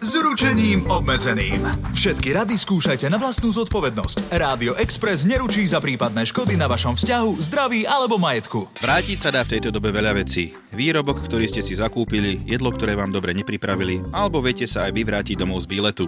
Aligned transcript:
s 0.00 0.12
ručením 0.20 0.84
obmedzeným. 0.86 1.64
Všetky 1.96 2.36
rady 2.36 2.60
skúšajte 2.60 3.08
na 3.08 3.16
vlastnú 3.16 3.48
zodpovednosť. 3.48 4.36
Rádio 4.36 4.76
Express 4.76 5.24
neručí 5.24 5.64
za 5.64 5.80
prípadné 5.80 6.28
škody 6.28 6.54
na 6.60 6.68
vašom 6.68 7.00
vzťahu, 7.00 7.30
zdraví 7.40 7.88
alebo 7.88 8.20
majetku. 8.20 8.68
Vrátiť 8.84 9.18
sa 9.18 9.32
dá 9.32 9.40
v 9.42 9.56
tejto 9.56 9.72
dobe 9.72 9.88
veľa 9.90 10.16
vecí. 10.20 10.52
Výrobok, 10.76 11.24
ktorý 11.24 11.48
ste 11.48 11.64
si 11.64 11.72
zakúpili, 11.72 12.44
jedlo, 12.44 12.68
ktoré 12.68 12.92
vám 12.92 13.08
dobre 13.08 13.32
nepripravili, 13.32 14.04
alebo 14.12 14.44
viete 14.44 14.68
sa 14.68 14.84
aj 14.88 14.92
vyvrátiť 14.92 15.40
domov 15.40 15.64
z 15.64 15.70
výletu. 15.72 16.06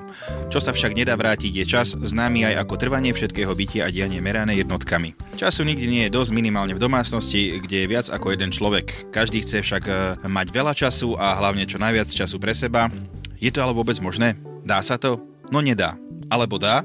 Čo 0.52 0.60
sa 0.60 0.76
však 0.76 0.92
nedá 0.92 1.16
vrátiť 1.16 1.52
je 1.52 1.64
čas, 1.64 1.96
známy 1.96 2.52
aj 2.52 2.68
ako 2.68 2.74
trvanie 2.76 3.16
všetkého 3.16 3.52
bytia 3.56 3.88
a 3.88 3.92
dianie 3.92 4.20
merané 4.20 4.60
jednotkami. 4.60 5.16
Času 5.40 5.64
nikdy 5.64 5.86
nie 5.88 6.02
je 6.06 6.14
dosť 6.14 6.30
minimálne 6.36 6.76
v 6.76 6.82
domácnosti, 6.82 7.56
kde 7.64 7.84
je 7.84 7.90
viac 7.90 8.06
ako 8.12 8.36
jeden 8.36 8.52
človek. 8.52 9.10
Každý 9.14 9.40
chce 9.46 9.64
však 9.64 9.84
e, 9.86 9.92
mať 10.28 10.46
veľa 10.52 10.72
času 10.76 11.16
a 11.16 11.38
hlavne 11.38 11.64
čo 11.64 11.80
najviac 11.80 12.10
času 12.10 12.36
pre 12.36 12.52
seba. 12.52 12.92
Je 13.38 13.54
to 13.54 13.62
ale 13.62 13.70
vôbec 13.70 13.94
možné? 14.02 14.34
Dá 14.66 14.82
sa 14.82 14.98
to? 14.98 15.22
No 15.54 15.62
nedá. 15.62 15.94
Alebo 16.26 16.58
dá? 16.58 16.82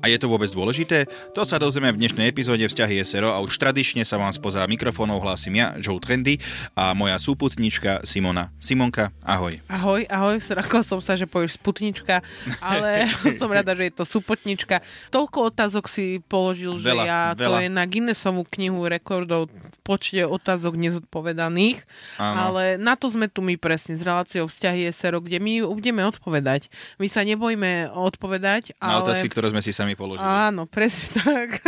A 0.00 0.12
je 0.12 0.18
to 0.20 0.28
vôbec 0.28 0.46
dôležité? 0.52 1.08
To 1.32 1.42
sa 1.42 1.56
dozvieme 1.56 1.90
v 1.90 2.00
dnešnej 2.04 2.28
epizóde 2.28 2.62
Vzťahy 2.62 3.00
SRO 3.02 3.32
a 3.32 3.40
už 3.40 3.56
tradične 3.56 4.04
sa 4.04 4.20
vám 4.20 4.30
spoza 4.30 4.60
mikrofónov 4.68 5.24
hlásim 5.24 5.56
ja, 5.56 5.74
Joe 5.80 5.96
Trendy 5.98 6.38
a 6.76 6.92
moja 6.92 7.16
súputnička 7.16 8.04
Simona. 8.04 8.52
Simonka, 8.60 9.10
ahoj. 9.24 9.58
Ahoj, 9.66 10.04
ahoj, 10.06 10.36
zrakla 10.38 10.84
som 10.84 11.00
sa, 11.00 11.16
že 11.16 11.24
povieš 11.24 11.56
sputnička, 11.56 12.20
ale 12.60 13.08
som 13.40 13.48
rada, 13.48 13.72
že 13.72 13.88
je 13.88 13.94
to 13.96 14.04
supotnička. 14.04 14.84
Toľko 15.08 15.50
otázok 15.50 15.88
si 15.88 16.20
položil, 16.22 16.76
že 16.78 16.92
Veľa, 16.92 17.04
ja, 17.08 17.20
to 17.32 17.48
veľa. 17.48 17.58
je 17.64 17.68
na 17.72 17.84
Guinnessovú 17.88 18.44
knihu 18.60 18.84
rekordov 18.86 19.48
v 19.50 19.78
počte 19.80 20.20
otázok 20.28 20.76
nezodpovedaných, 20.76 21.80
Áno. 22.20 22.52
ale 22.52 22.62
na 22.76 22.94
to 22.94 23.08
sme 23.08 23.32
tu 23.32 23.40
my 23.40 23.56
presne 23.56 23.96
s 23.96 24.04
reláciou 24.04 24.44
vzťahy 24.48 24.84
SRO, 24.92 25.24
kde 25.24 25.40
my 25.40 25.64
budeme 25.64 26.04
odpovedať. 26.04 26.68
My 27.00 27.08
sa 27.08 27.24
nebojíme 27.24 27.88
odpovedať, 27.92 28.76
Na 28.76 29.00
ale... 29.00 29.08
otázky, 29.08 29.32
ktoré 29.32 29.48
sme 29.48 29.63
si 29.64 29.72
sami 29.72 29.96
položili. 29.96 30.28
Áno, 30.28 30.68
presne 30.68 31.16
tak. 31.24 31.64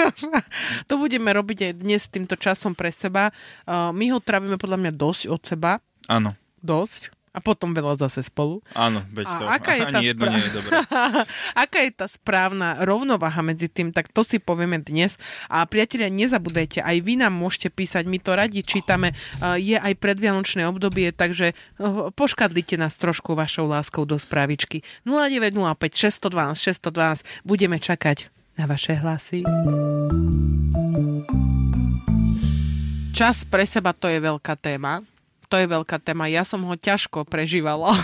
to 0.84 1.00
budeme 1.00 1.32
robiť 1.32 1.72
aj 1.72 1.72
dnes 1.80 2.04
týmto 2.12 2.36
časom 2.36 2.76
pre 2.76 2.92
seba. 2.92 3.32
Uh, 3.64 3.88
my 3.96 4.12
ho 4.12 4.20
trávime 4.20 4.60
podľa 4.60 4.76
mňa 4.84 4.92
dosť 4.92 5.22
od 5.32 5.40
seba. 5.40 5.80
Áno, 6.06 6.36
Dosť. 6.66 7.15
A 7.36 7.44
potom 7.44 7.76
veľa 7.76 8.00
zase 8.00 8.24
spolu. 8.24 8.64
áno, 8.72 9.04
veď 9.12 9.26
A 9.28 9.34
to 9.36 9.44
aká 9.44 9.72
je 9.76 9.84
tá 9.84 9.98
ani 10.00 10.06
jedno 10.08 10.24
spra- 10.24 10.32
nie 10.32 10.40
je 10.40 10.52
dobré. 10.56 10.70
Aká 11.68 11.78
je 11.84 11.92
tá 11.92 12.06
správna 12.08 12.80
rovnováha 12.80 13.44
medzi 13.44 13.68
tým, 13.68 13.92
tak 13.92 14.08
to 14.08 14.24
si 14.24 14.40
povieme 14.40 14.80
dnes. 14.80 15.20
A 15.52 15.68
priatelia, 15.68 16.08
nezabudajte, 16.08 16.80
aj 16.80 16.96
vy 17.04 17.20
nám 17.20 17.36
môžete 17.36 17.68
písať, 17.68 18.08
my 18.08 18.16
to 18.16 18.32
radi 18.32 18.64
čítame. 18.64 19.12
Je 19.60 19.76
aj 19.76 19.92
predvianočné 20.00 20.64
obdobie, 20.64 21.12
takže 21.12 21.52
uh, 21.52 22.08
poškadlite 22.16 22.80
nás 22.80 22.96
trošku 22.96 23.36
vašou 23.36 23.68
láskou 23.68 24.08
do 24.08 24.16
správičky. 24.16 24.80
0905 25.04 25.76
612 25.92 26.56
612 26.56 27.44
budeme 27.44 27.76
čakať 27.76 28.32
na 28.56 28.64
vaše 28.64 28.96
hlasy. 28.96 29.44
Čas 33.12 33.44
pre 33.48 33.64
seba 33.64 33.92
to 33.96 34.08
je 34.08 34.20
veľká 34.20 34.56
téma. 34.56 35.00
To 35.48 35.56
je 35.58 35.66
veľká 35.66 36.02
téma. 36.02 36.26
Ja 36.26 36.42
som 36.42 36.66
ho 36.66 36.74
ťažko 36.74 37.26
prežívala 37.26 37.94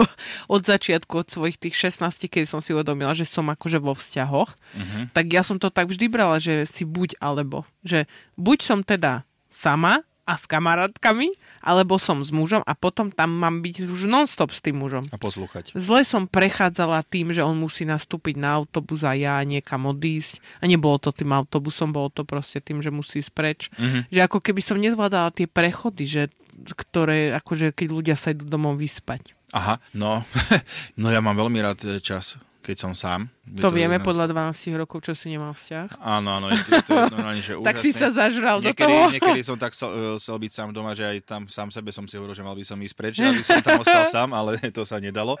od 0.54 0.62
začiatku, 0.62 1.24
od 1.24 1.28
svojich 1.28 1.56
tých 1.56 1.76
16, 1.76 2.28
keď 2.28 2.44
som 2.44 2.60
si 2.60 2.76
uvedomila, 2.76 3.16
že 3.16 3.24
som 3.24 3.48
akože 3.48 3.80
vo 3.80 3.96
vzťahoch. 3.96 4.50
Uh-huh. 4.52 5.02
Tak 5.16 5.26
ja 5.32 5.40
som 5.40 5.56
to 5.56 5.72
tak 5.72 5.88
vždy 5.88 6.06
brala, 6.12 6.36
že 6.36 6.68
si 6.68 6.84
buď 6.84 7.16
alebo. 7.18 7.64
Že 7.82 8.04
buď 8.36 8.58
som 8.60 8.80
teda 8.84 9.24
sama 9.48 10.04
a 10.30 10.38
s 10.38 10.46
kamarátkami, 10.46 11.34
alebo 11.58 11.98
som 11.98 12.22
s 12.22 12.30
mužom 12.30 12.62
a 12.62 12.72
potom 12.78 13.10
tam 13.10 13.34
mám 13.34 13.66
byť 13.66 13.90
už 13.90 14.06
non-stop 14.06 14.54
s 14.54 14.62
tým 14.62 14.78
mužom. 14.78 15.02
A 15.10 15.18
poslúchať. 15.18 15.74
Zle 15.74 16.06
som 16.06 16.30
prechádzala 16.30 17.02
tým, 17.02 17.34
že 17.34 17.42
on 17.42 17.58
musí 17.58 17.82
nastúpiť 17.82 18.38
na 18.38 18.54
autobus 18.62 19.02
a 19.02 19.18
ja 19.18 19.42
niekam 19.42 19.90
odísť. 19.90 20.38
A 20.62 20.70
nebolo 20.70 21.02
to 21.02 21.10
tým 21.10 21.34
autobusom, 21.34 21.90
bolo 21.90 22.14
to 22.14 22.22
proste 22.22 22.62
tým, 22.62 22.78
že 22.78 22.94
musí 22.94 23.18
ísť 23.18 23.32
preč. 23.34 23.60
Mm-hmm. 23.74 24.02
Že 24.14 24.20
ako 24.30 24.38
keby 24.38 24.60
som 24.62 24.78
nezvládala 24.78 25.34
tie 25.34 25.50
prechody, 25.50 26.06
že, 26.06 26.22
ktoré, 26.66 27.32
akože 27.34 27.72
keď 27.72 27.88
ľudia 27.90 28.16
sa 28.16 28.30
idú 28.30 28.44
domov 28.44 28.76
vyspať. 28.76 29.32
Aha, 29.50 29.82
no, 29.92 30.22
no 31.00 31.10
ja 31.10 31.18
mám 31.18 31.34
veľmi 31.34 31.58
rád 31.58 31.78
e, 31.82 31.98
čas, 31.98 32.38
keď 32.62 32.76
som 32.78 32.92
sám. 32.94 33.26
Je 33.50 33.58
To, 33.58 33.74
vieme 33.74 33.98
jedno 33.98 34.06
z- 34.06 34.08
podľa 34.14 34.26
12 34.54 34.78
rokov, 34.78 35.02
čo 35.02 35.12
si 35.18 35.26
nemal 35.26 35.50
vzťah. 35.50 35.98
Áno, 35.98 36.38
áno, 36.38 36.54
je 36.54 36.60
to, 36.62 36.70
je 36.70 36.82
to 36.86 36.92
normálne, 37.18 37.42
že 37.42 37.58
Tak 37.58 37.82
si 37.82 37.90
sa 37.90 38.14
zažral 38.14 38.62
do 38.62 38.70
niekedy, 38.70 38.86
toho. 38.86 39.10
Niekedy 39.10 39.40
som 39.42 39.58
tak 39.58 39.74
chcel, 39.74 39.90
eh, 39.90 40.14
chcel 40.22 40.36
byť 40.38 40.52
sám 40.54 40.68
doma, 40.70 40.94
že 40.94 41.02
aj 41.02 41.18
tam 41.26 41.42
sám 41.50 41.74
sebe 41.74 41.90
som 41.90 42.06
si 42.06 42.14
hovoril, 42.14 42.38
že 42.38 42.46
mal 42.46 42.54
by 42.54 42.62
som 42.62 42.78
ísť 42.78 42.94
preč, 42.94 43.18
aby 43.18 43.42
som 43.42 43.58
tam 43.58 43.82
ostal 43.82 44.06
sám, 44.14 44.30
ale 44.30 44.54
to 44.70 44.86
sa 44.86 45.02
nedalo. 45.02 45.34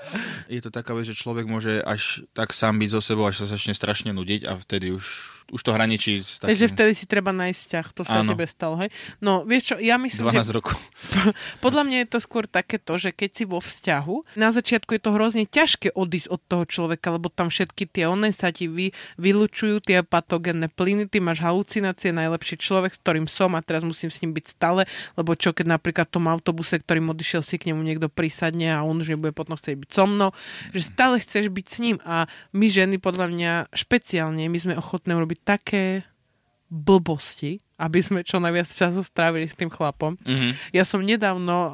Je 0.50 0.58
to 0.58 0.74
taká 0.74 0.90
vec, 0.90 1.06
že 1.06 1.14
človek 1.14 1.46
môže 1.46 1.78
až 1.86 2.26
tak 2.34 2.50
sám 2.50 2.82
byť 2.82 2.90
so 2.90 2.98
sebou, 2.98 3.30
až 3.30 3.46
sa 3.46 3.54
začne 3.54 3.78
strašne 3.78 4.10
nudiť 4.10 4.50
a 4.50 4.58
vtedy 4.58 4.90
už, 4.90 5.06
už 5.50 5.60
to 5.66 5.74
hraničí 5.74 6.22
s 6.22 6.38
Takže 6.38 6.70
takým 6.70 6.74
vtedy 6.78 6.92
si 6.94 7.04
treba 7.10 7.30
nájsť 7.34 7.58
vzťah. 7.58 7.86
To 7.98 8.02
sa 8.06 8.22
Áno. 8.22 8.30
tebe 8.32 8.46
stalo, 8.46 8.78
hej? 8.78 8.90
No, 9.18 9.42
vieš 9.42 9.74
čo, 9.74 9.76
ja 9.82 9.98
myslím, 9.98 10.30
12 10.30 10.46
že 10.46 10.54
rokov. 10.54 10.74
Podľa 11.64 11.82
mňa 11.86 11.96
je 12.06 12.08
to 12.08 12.18
skôr 12.22 12.44
takéto, 12.46 12.94
že 12.96 13.10
keď 13.10 13.30
si 13.34 13.44
vo 13.44 13.58
vzťahu, 13.58 14.38
na 14.38 14.54
začiatku 14.54 14.94
je 14.94 15.02
to 15.02 15.10
hrozne 15.14 15.44
ťažké 15.50 15.92
odísť 15.98 16.28
od 16.30 16.40
toho 16.46 16.64
človeka, 16.64 17.10
lebo 17.18 17.28
tam 17.28 17.50
všetky 17.50 17.90
tie 17.90 18.06
one 18.06 18.30
sa 18.30 18.54
ti 18.54 18.70
vy, 18.70 18.94
vylučujú, 19.18 19.82
tie 19.82 20.06
patogénne 20.06 20.70
plyny, 20.70 21.10
ty 21.10 21.18
máš 21.18 21.42
halucinácie, 21.42 22.14
najlepší 22.14 22.62
človek, 22.62 22.94
s 22.94 23.02
ktorým 23.02 23.26
som 23.26 23.52
a 23.58 23.60
teraz 23.60 23.82
musím 23.82 24.08
s 24.08 24.22
ním 24.22 24.32
byť 24.32 24.46
stále, 24.46 24.86
lebo 25.18 25.34
čo 25.34 25.50
keď 25.50 25.66
napríklad 25.76 26.06
v 26.08 26.14
tom 26.22 26.26
autobuse, 26.30 26.78
ktorým 26.78 27.10
odišiel 27.10 27.42
si 27.42 27.58
k 27.58 27.74
nemu 27.74 27.82
niekto 27.82 28.06
prisadne 28.06 28.70
a 28.70 28.86
on 28.86 29.02
už 29.02 29.18
nebude 29.18 29.34
potom 29.34 29.58
chcieť 29.58 29.76
byť 29.76 29.90
so 29.90 30.06
mnou, 30.06 30.30
že 30.70 30.86
stále 30.86 31.18
chceš 31.18 31.50
byť 31.50 31.66
s 31.66 31.76
ním 31.82 31.96
a 32.06 32.30
my 32.54 32.66
ženy 32.70 32.96
podľa 33.02 33.26
mňa 33.32 33.52
špeciálne, 33.74 34.46
my 34.46 34.58
sme 34.58 34.74
ochotné 34.78 35.16
urobiť 35.16 35.39
také 35.44 36.02
blbosti, 36.70 37.60
aby 37.80 37.98
sme 37.98 38.20
čo 38.20 38.36
najviac 38.36 38.68
času 38.68 39.00
strávili 39.00 39.42
s 39.42 39.54
tým 39.54 39.66
chlapom. 39.66 40.20
Mm-hmm. 40.20 40.52
Ja 40.70 40.84
som 40.84 41.00
nedávno 41.00 41.56
uh, 41.70 41.72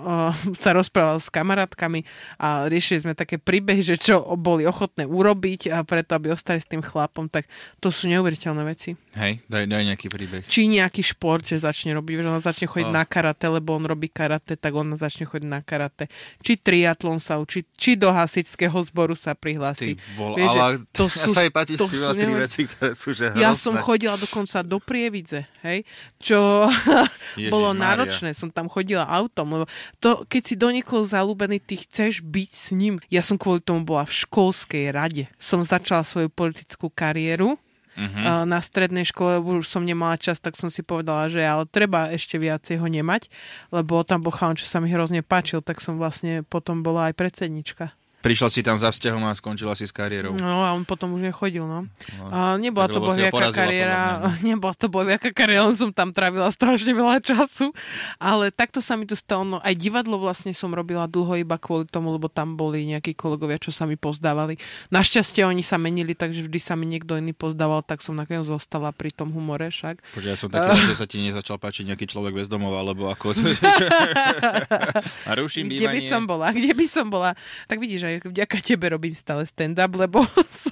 sa 0.54 0.70
rozprával 0.70 1.18
s 1.18 1.26
kamarátkami 1.26 2.06
a 2.36 2.64
riešili 2.64 3.02
sme 3.02 3.12
také 3.12 3.36
príbehy, 3.36 3.82
že 3.82 3.96
čo 3.96 4.16
boli 4.34 4.62
ochotné 4.62 5.02
urobiť 5.04 5.68
a 5.68 5.82
preto, 5.82 6.14
aby 6.14 6.30
ostali 6.30 6.56
s 6.56 6.64
tým 6.64 6.78
chlapom, 6.78 7.26
tak 7.26 7.50
to 7.76 7.90
sú 7.90 8.06
neuveriteľné 8.06 8.62
veci. 8.62 8.94
Hej, 9.12 9.42
daj, 9.44 9.64
daj 9.64 9.82
nejaký 9.84 10.06
príbeh. 10.06 10.42
Či 10.44 10.68
nejaký 10.68 11.02
šport, 11.02 11.42
že 11.42 11.58
začne 11.58 11.90
robiť, 11.92 12.14
že 12.16 12.28
on 12.28 12.38
začne 12.38 12.64
chodiť 12.64 12.84
Oh. 12.86 12.92
na 12.92 13.02
karate, 13.02 13.42
lebo 13.44 13.72
on 13.72 13.82
robí 13.82 14.06
karate, 14.06 14.54
tak 14.54 14.70
on 14.70 14.94
začne 14.94 15.24
chodiť 15.24 15.42
na 15.44 15.58
karate. 15.58 16.06
Či 16.38 16.54
triatlon 16.56 17.18
sa 17.18 17.36
učí, 17.36 17.66
či 17.72 17.94
do 17.94 18.06
hasičského 18.06 18.76
zboru 18.84 19.12
sa 19.12 19.32
Ty 19.32 19.40
prihlási. 19.40 19.98
vol, 20.14 20.36
Vieš, 20.36 20.52
ale 20.52 20.74
to 20.88 21.08
ja 21.08 21.18
sú- 21.18 21.32
sa 21.32 21.40
jej 21.40 21.50
páči, 21.50 21.74
to 21.74 21.82
si 21.82 21.96
sú 21.96 22.06
tri 22.12 22.30
veci, 22.30 22.62
ktoré 22.62 22.92
sú 22.92 23.10
že 23.10 23.32
Ja 23.34 23.50
hrozné. 23.50 23.58
som 23.58 23.74
chodila 23.76 24.14
dokonca 24.14 24.60
do 24.60 24.78
Prievidze, 24.78 25.48
hej, 25.62 25.82
čo 26.18 26.68
Ježiš 27.40 27.52
bolo 27.52 27.72
Mária. 27.72 27.82
náročné, 27.92 28.32
som 28.32 28.48
tam 28.48 28.66
chodila 28.70 29.04
autom, 29.06 29.60
lebo 29.60 29.66
to, 30.00 30.24
keď 30.26 30.42
si 30.42 30.54
do 30.56 30.68
niekoho 30.72 31.04
zalúbený, 31.04 31.60
ty 31.60 31.80
chceš 31.80 32.24
byť 32.24 32.50
s 32.50 32.66
ním. 32.72 33.00
Ja 33.12 33.20
som 33.20 33.36
kvôli 33.36 33.60
tomu 33.60 33.84
bola 33.84 34.08
v 34.08 34.16
školskej 34.26 34.92
rade. 34.92 35.28
Som 35.36 35.66
začala 35.66 36.06
svoju 36.06 36.32
politickú 36.32 36.88
kariéru, 36.88 37.60
uh-huh. 37.96 38.44
na 38.44 38.60
strednej 38.60 39.08
škole, 39.08 39.40
lebo 39.40 39.58
už 39.58 39.66
som 39.66 39.82
nemala 39.82 40.20
čas, 40.20 40.38
tak 40.38 40.54
som 40.54 40.68
si 40.68 40.84
povedala, 40.84 41.32
že 41.32 41.40
ale 41.42 41.64
treba 41.66 42.12
ešte 42.12 42.36
viacej 42.36 42.78
ho 42.78 42.86
nemať, 42.86 43.32
lebo 43.72 44.04
tam 44.04 44.20
bol 44.20 44.32
chalan, 44.32 44.60
čo 44.60 44.68
sa 44.68 44.78
mi 44.78 44.92
hrozne 44.92 45.24
páčil, 45.24 45.64
tak 45.64 45.80
som 45.80 45.96
vlastne 45.96 46.44
potom 46.46 46.84
bola 46.84 47.10
aj 47.10 47.14
predsednička. 47.16 47.96
Prišiel 48.26 48.50
si 48.50 48.66
tam 48.66 48.74
za 48.74 48.90
vzťahom 48.90 49.22
a 49.22 49.38
skončila 49.38 49.78
si 49.78 49.86
s 49.86 49.94
kariérou. 49.94 50.34
No 50.34 50.66
a 50.66 50.74
on 50.74 50.82
potom 50.82 51.14
už 51.14 51.22
nechodil, 51.30 51.62
no. 51.62 51.86
No, 52.18 52.24
A 52.26 52.58
nebola 52.58 52.90
to 52.90 52.98
bohviaká 52.98 53.54
kariéra, 53.54 54.18
no. 54.18 54.34
nebola 54.50 54.74
to 54.74 54.90
bohviaká 54.90 55.30
kariéra, 55.30 55.70
len 55.70 55.78
som 55.78 55.94
tam 55.94 56.10
trávila 56.10 56.50
strašne 56.50 56.90
veľa 56.90 57.22
času, 57.22 57.70
ale 58.18 58.50
takto 58.50 58.82
sa 58.82 58.98
mi 58.98 59.06
to 59.06 59.14
stalo, 59.14 59.46
no 59.46 59.56
aj 59.62 59.78
divadlo 59.78 60.18
vlastne 60.18 60.50
som 60.50 60.74
robila 60.74 61.06
dlho 61.06 61.38
iba 61.38 61.54
kvôli 61.54 61.86
tomu, 61.86 62.10
lebo 62.18 62.26
tam 62.26 62.58
boli 62.58 62.82
nejakí 62.90 63.14
kolegovia, 63.14 63.62
čo 63.62 63.70
sa 63.70 63.86
mi 63.86 63.94
pozdávali. 63.94 64.58
Našťastie 64.90 65.46
oni 65.46 65.62
sa 65.62 65.78
menili, 65.78 66.18
takže 66.18 66.50
vždy 66.50 66.58
sa 66.58 66.74
mi 66.74 66.90
niekto 66.90 67.14
iný 67.14 67.30
pozdával, 67.30 67.86
tak 67.86 68.02
som 68.02 68.18
nakoniec 68.18 68.42
zostala 68.42 68.90
pri 68.90 69.14
tom 69.14 69.30
humore 69.30 69.70
však. 69.70 70.02
Bože, 70.18 70.34
ja 70.34 70.34
som 70.34 70.50
taký 70.50 70.74
rád, 70.74 70.90
že 70.90 70.98
sa 70.98 71.06
ti 71.06 71.22
nezačal 71.22 71.62
páčiť 71.62 71.94
nejaký 71.94 72.10
človek 72.10 72.42
bez 72.42 72.50
domova, 72.50 72.82
alebo 72.82 73.06
ako... 73.06 73.38
ruším 75.40 75.68
Kde 75.68 75.88
by 75.88 75.98
bývanie. 75.98 76.10
som 76.12 76.22
bola, 76.28 76.46
kde 76.52 76.72
by 76.72 76.86
som 76.86 77.06
bola. 77.08 77.30
Tak 77.66 77.80
vidíš, 77.80 78.02
aj 78.04 78.14
vďaka 78.28 78.56
tebe 78.60 78.86
robím 78.92 79.16
stále 79.16 79.42
stand-up, 79.48 79.92
lebo 79.96 80.20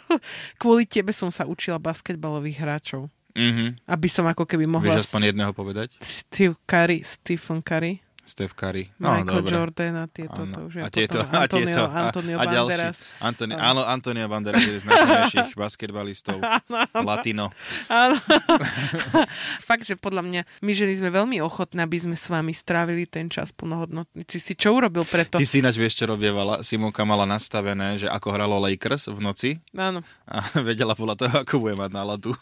kvôli 0.61 0.85
tebe 0.85 1.11
som 1.17 1.33
sa 1.33 1.49
učila 1.49 1.81
basketbalových 1.81 2.61
hráčov. 2.61 3.09
Mhm. 3.35 3.83
Aby 3.89 4.09
som 4.13 4.29
ako 4.29 4.47
keby 4.47 4.69
mohla... 4.69 4.95
Vieš 4.95 5.11
aspoň 5.11 5.35
jedného 5.35 5.51
povedať? 5.51 5.99
Steve 5.99 6.55
Curry, 6.69 7.03
Stephen 7.03 7.67
Curry, 7.67 8.04
Steph 8.25 8.53
Curry. 8.53 8.89
No, 8.97 9.13
Michael 9.13 9.37
dobre. 9.39 9.53
Jordan 9.53 9.95
a 9.95 10.05
tieto, 10.07 10.41
Áno. 10.41 10.51
to 10.51 10.61
už 10.65 10.75
a 10.79 10.89
tieto, 10.89 11.21
potom 11.21 11.29
a 11.31 11.39
Antonio, 11.39 11.69
tieto, 11.69 11.83
Antonio 11.87 12.37
a, 12.37 12.41
a. 12.41 12.47
Banderas. 12.47 12.97
Antoni, 13.19 13.53
Áno. 13.53 13.63
áno, 13.63 13.81
Antonio 13.85 14.27
Banderas 14.27 14.61
je 14.61 14.81
z 14.81 14.85
najsilnejších 14.85 15.51
basketbalistov. 15.61 16.41
Latino. 16.95 17.53
Áno. 17.87 18.17
Fakt, 19.63 19.85
že 19.85 19.95
podľa 19.95 20.23
mňa, 20.23 20.41
my 20.61 20.73
ženy 20.73 20.95
sme 20.97 21.11
veľmi 21.11 21.39
ochotné, 21.41 21.81
aby 21.81 21.99
sme 21.99 22.15
s 22.15 22.27
vami 22.27 22.51
strávili 22.51 23.05
ten 23.05 23.29
čas 23.29 23.51
plnohodnotný. 23.51 24.25
Či 24.25 24.39
si 24.41 24.53
čo 24.55 24.73
urobil 24.73 25.05
preto? 25.05 25.37
Ty 25.37 25.45
si 25.45 25.61
ináč 25.61 25.77
vieš, 25.77 26.01
čo 26.01 26.05
robievala. 26.07 26.65
Simonka 26.65 27.05
mala 27.05 27.25
nastavené, 27.25 27.97
že 27.97 28.07
ako 28.07 28.29
hralo 28.31 28.57
Lakers 28.59 29.09
v 29.09 29.21
noci 29.21 29.51
Áno. 29.73 30.01
a 30.25 30.37
vedela 30.67 30.97
podľa 30.97 31.17
toho, 31.19 31.35
ako 31.43 31.61
bude 31.61 31.77
mať 31.77 31.91
náladu. 31.93 32.33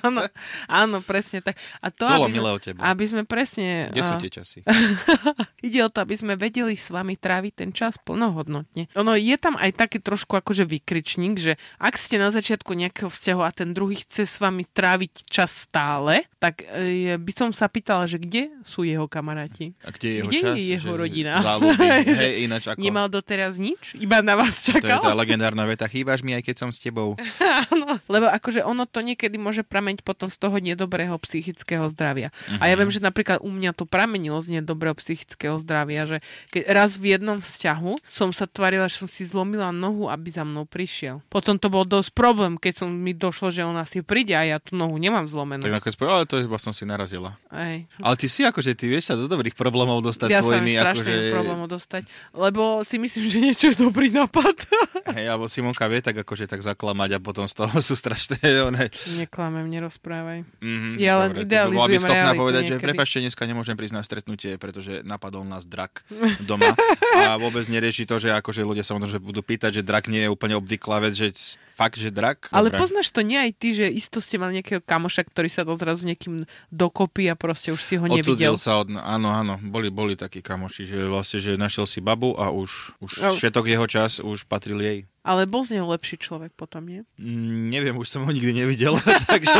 áno, 0.00 0.24
áno, 0.66 0.96
presne 1.00 1.44
tak. 1.44 1.54
A 1.78 1.92
to, 1.92 2.08
Bolo 2.08 2.26
aby, 2.26 2.32
milé 2.32 2.48
sme, 2.48 2.56
o 2.56 2.60
tebe. 2.60 2.78
aby 2.80 3.04
sme 3.04 3.22
presne... 3.22 3.92
Kde 3.92 4.02
sú 4.02 4.14
a- 4.16 4.20
tie 4.20 4.32
časy? 4.32 4.58
Ide 5.62 5.80
o 5.80 5.88
to, 5.88 6.00
aby 6.00 6.14
sme 6.14 6.34
vedeli 6.34 6.72
s 6.72 6.88
vami 6.88 7.14
tráviť 7.14 7.52
ten 7.56 7.70
čas 7.70 7.94
plnohodnotne. 7.96 8.90
Ono 8.94 9.12
je 9.12 9.36
tam 9.36 9.54
aj 9.54 9.70
taký 9.76 9.98
trošku 9.98 10.34
akože 10.34 10.64
vykričník, 10.64 11.36
že 11.36 11.52
ak 11.76 11.94
ste 11.94 12.16
na 12.16 12.28
začiatku 12.28 12.72
nejakého 12.72 13.06
vzťahu 13.06 13.40
a 13.40 13.50
ten 13.50 13.70
druhý 13.70 13.96
chce 13.96 14.24
s 14.24 14.36
vami 14.36 14.64
tráviť 14.64 15.24
čas 15.24 15.64
stále, 15.64 16.26
tak 16.36 16.64
e, 16.64 17.14
by 17.14 17.32
som 17.32 17.48
sa 17.50 17.66
pýtala, 17.66 18.04
že 18.04 18.16
kde 18.16 18.50
sú 18.60 18.82
jeho 18.82 19.06
kamaráti? 19.06 19.74
A 19.80 19.90
kde 19.90 20.06
je 20.08 20.14
jeho 20.16 20.28
Kde 20.28 20.40
čas? 20.40 20.54
je 20.54 20.64
jeho 20.72 20.92
rodina? 20.92 21.32
Záľuby. 21.38 21.86
Hej, 22.22 22.32
ináč 22.42 22.62
ako... 22.66 22.78
Nemal 22.78 23.06
doteraz 23.06 23.56
nič? 23.56 23.94
Iba 23.94 24.18
na 24.18 24.34
vás 24.34 24.62
To 24.62 24.72
je 24.72 24.82
čakal? 24.82 25.00
tá 25.00 25.14
legendárna 25.14 25.62
veta. 25.62 25.86
Chýbaš 25.86 26.20
mi, 26.20 26.32
aj 26.32 26.42
keď 26.42 26.56
som 26.58 26.68
s 26.68 26.78
tebou. 26.78 27.14
Áno, 27.70 28.02
lebo 28.04 28.26
akože 28.26 28.60
ono 28.60 28.84
to 28.84 29.00
niekedy 29.00 29.36
môže 29.36 29.62
prameť 29.62 30.02
potom 30.02 30.26
z 30.26 30.36
toho 30.36 30.56
nedobrého 30.56 31.14
psychického 31.16 31.86
zdravia. 31.88 32.34
A 32.52 32.66
Mhm. 32.66 32.66
ja 32.66 32.74
viem, 32.74 32.90
že 32.90 33.00
napríklad 33.00 33.38
u 33.38 33.48
mňa 33.48 33.70
to 33.72 33.84
pramenilo 33.84 34.38
z 34.38 34.58
nedobrého 34.58 34.91
psychického 34.92 35.56
zdravia, 35.58 36.04
že 36.04 36.18
keď 36.48 36.62
raz 36.68 36.96
v 36.96 37.14
jednom 37.14 37.38
vzťahu 37.38 37.98
som 38.04 38.30
sa 38.30 38.44
tvarila, 38.44 38.86
že 38.86 39.02
som 39.02 39.08
si 39.08 39.22
zlomila 39.22 39.70
nohu, 39.70 40.06
aby 40.06 40.28
za 40.28 40.42
mnou 40.42 40.64
prišiel. 40.64 41.20
Potom 41.26 41.56
to 41.56 41.68
bol 41.68 41.82
dosť 41.82 42.12
problém, 42.12 42.56
keď 42.56 42.84
som 42.84 42.88
mi 42.88 43.12
došlo, 43.12 43.48
že 43.48 43.62
on 43.62 43.74
asi 43.74 44.00
príde 44.00 44.32
a 44.32 44.42
ja 44.42 44.56
tú 44.56 44.74
nohu 44.74 44.96
nemám 44.96 45.28
zlomenú. 45.28 45.60
Tak 45.60 45.72
nakoniec 45.72 45.96
povedal, 45.96 46.16
ale 46.18 46.26
to 46.26 46.36
iba 46.38 46.58
som 46.58 46.72
si 46.72 46.82
narazila. 46.82 47.36
Ej. 47.52 47.86
Ale 48.00 48.14
ty 48.16 48.26
si 48.26 48.42
akože, 48.42 48.72
ty 48.74 48.88
vieš 48.88 49.08
sa 49.08 49.14
do 49.14 49.26
dobrých 49.26 49.54
problémov 49.54 50.00
dostať 50.00 50.28
Ja 50.28 50.40
sa 50.40 50.48
svojimi, 50.50 50.66
mi 50.66 50.74
strašne 50.74 51.12
akože... 51.12 51.32
problémov 51.32 51.66
dostať, 51.68 52.02
lebo 52.32 52.62
si 52.82 52.96
myslím, 52.98 53.24
že 53.28 53.38
niečo 53.38 53.66
je 53.70 53.76
dobrý 53.78 54.10
nápad. 54.10 54.56
Hej, 55.16 55.26
alebo 55.28 55.46
Simonka 55.46 55.86
vie 55.86 56.00
tak 56.00 56.16
akože 56.18 56.46
tak 56.46 56.60
zaklamať 56.60 57.16
a 57.16 57.18
potom 57.18 57.46
z 57.46 57.54
toho 57.54 57.76
sú 57.86 57.94
strašné... 57.94 58.40
One, 58.64 58.90
Neklamem, 59.14 59.66
nerozprávaj. 59.68 60.42
mm, 60.58 60.98
Ja 60.98 61.22
len 61.22 61.30
dobre, 61.30 61.46
idealizujem 61.46 61.90
by 61.92 61.98
schopná 62.00 62.32
povedať, 62.34 62.62
že 62.64 62.74
niekedy. 62.74 62.86
prepačte, 62.90 63.16
dneska 63.20 63.42
nemôžem 63.44 63.74
prísť 63.74 63.94
na 63.94 64.02
stretnutie, 64.02 64.56
pretože 64.56 64.81
napadol 65.06 65.46
nás 65.46 65.62
drak 65.62 66.02
doma 66.42 66.74
a 67.14 67.38
vôbec 67.38 67.62
nerieši 67.66 68.02
to, 68.02 68.18
že 68.18 68.34
akože 68.34 68.62
ľudia 68.62 68.82
sa 68.82 68.98
možno 68.98 69.06
že 69.08 69.22
budú 69.22 69.40
pýtať, 69.40 69.78
že 69.78 69.82
drak 69.82 70.08
nie 70.08 70.26
je 70.26 70.30
úplne 70.30 70.58
obvyklá 70.58 70.98
vec, 70.98 71.14
že 71.14 71.30
fakt, 71.72 71.96
že 71.96 72.10
drak? 72.10 72.50
Ale 72.50 72.68
Dobre. 72.68 72.78
poznáš 72.82 73.08
to 73.10 73.20
nie 73.20 73.36
aj 73.36 73.50
ty, 73.54 73.68
že 73.72 73.86
isto 73.86 74.18
ste 74.18 74.36
mali 74.36 74.58
nejakého 74.58 74.80
kamoša, 74.80 75.24
ktorý 75.24 75.48
sa 75.48 75.62
to 75.62 75.72
zrazu 75.74 76.04
niekým 76.04 76.44
dokopy 76.68 77.28
a 77.28 77.34
proste 77.34 77.70
už 77.70 77.80
si 77.80 77.94
ho 77.96 78.04
nevidel. 78.04 78.52
Odsudzil 78.52 78.56
sa 78.56 78.82
od... 78.82 78.88
Áno, 78.92 79.30
áno, 79.30 79.56
boli, 79.62 79.88
boli 79.88 80.14
takí 80.14 80.40
kamoši, 80.40 80.82
že 80.84 80.98
vlastne, 81.06 81.38
že 81.38 81.54
našiel 81.54 81.84
si 81.84 82.00
babu 82.00 82.34
a 82.34 82.50
už, 82.50 82.96
už 82.98 83.10
No. 83.22 83.30
všetok 83.32 83.64
jeho 83.68 83.86
čas 83.86 84.18
už 84.18 84.44
patril 84.48 84.80
jej. 84.80 84.98
Ale 85.22 85.46
bol 85.46 85.62
z 85.62 85.78
neho 85.78 85.86
lepší 85.86 86.18
človek 86.18 86.50
potom, 86.52 86.82
nie? 86.82 87.06
Mm, 87.14 87.70
neviem, 87.70 87.94
už 87.94 88.10
som 88.10 88.26
ho 88.26 88.30
nikdy 88.30 88.58
nevidel, 88.58 88.98
takže... 89.30 89.54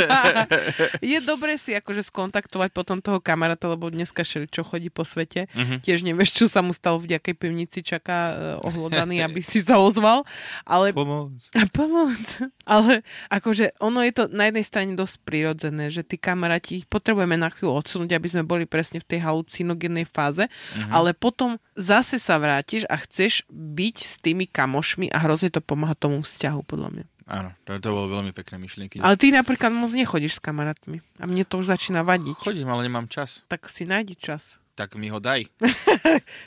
Je 1.15 1.23
dobré 1.23 1.55
si 1.55 1.71
akože 1.71 2.03
skontaktovať 2.03 2.75
potom 2.75 2.99
toho 2.99 3.23
kamaráta, 3.23 3.71
lebo 3.71 3.87
dneska 3.87 4.27
šeli, 4.27 4.51
čo 4.51 4.67
chodí 4.67 4.91
po 4.91 5.07
svete. 5.07 5.47
Mhm. 5.55 5.87
Tiež 5.87 6.03
nevieš, 6.03 6.35
čo 6.35 6.47
sa 6.51 6.67
mu 6.67 6.75
stalo 6.75 6.99
v 6.99 7.15
nejakej 7.15 7.35
pivnici, 7.39 7.79
čaká 7.87 8.19
uh, 8.59 8.69
ohlodaný, 8.75 9.23
aby 9.23 9.39
si 9.39 9.63
sa 9.63 9.79
ozval. 9.79 10.27
Ale 10.67 10.91
Pomôcť. 10.91 11.55
A 11.55 11.63
pomoc. 11.79 12.19
Ale 12.67 13.07
akože 13.31 13.79
ono 13.79 14.03
je 14.03 14.13
to 14.19 14.25
na 14.35 14.51
jednej 14.51 14.67
strane 14.67 14.93
dosť 14.99 15.23
prirodzené, 15.23 15.95
že 15.95 16.03
tí 16.03 16.19
kamaráti 16.19 16.83
ich 16.83 16.87
potrebujeme 16.91 17.39
na 17.39 17.55
chvíľu 17.55 17.79
odsunúť, 17.79 18.19
aby 18.19 18.27
sme 18.27 18.43
boli 18.43 18.67
presne 18.67 18.99
v 18.99 19.07
tej 19.07 19.23
halucinogénnej 19.23 20.11
fáze, 20.11 20.51
Mhm. 20.75 20.91
ale 20.91 21.15
potom 21.15 21.55
zase 21.79 22.19
sa 22.19 22.37
vrátiš 22.37 22.83
a 22.91 22.99
chceš 22.99 23.47
byť 23.49 23.97
s 23.97 24.15
tými 24.19 24.45
kamošmi 24.45 25.07
a 25.07 25.23
hrozne 25.23 25.52
to 25.53 25.61
pomáha 25.61 25.93
tomu 25.93 26.25
vzťahu, 26.25 26.61
podľa 26.65 26.89
mňa. 26.97 27.05
Áno, 27.29 27.55
to, 27.63 27.79
to 27.79 27.89
bolo 27.93 28.11
veľmi 28.11 28.33
pekné 28.35 28.59
myšlienky. 28.59 28.99
Ale 28.99 29.15
ty 29.15 29.31
napríklad 29.31 29.71
moc 29.71 29.93
nechodíš 29.95 30.41
s 30.41 30.45
kamarátmi 30.45 31.05
a 31.21 31.25
mne 31.29 31.47
to 31.47 31.61
už 31.61 31.71
začína 31.71 32.03
vadiť. 32.03 32.35
Chodím, 32.41 32.69
ale 32.73 32.89
nemám 32.89 33.07
čas. 33.07 33.47
Tak 33.47 33.71
si 33.71 33.87
nájdi 33.87 34.19
čas. 34.19 34.59
Tak 34.73 34.97
mi 34.97 35.13
ho 35.13 35.21
daj. 35.21 35.45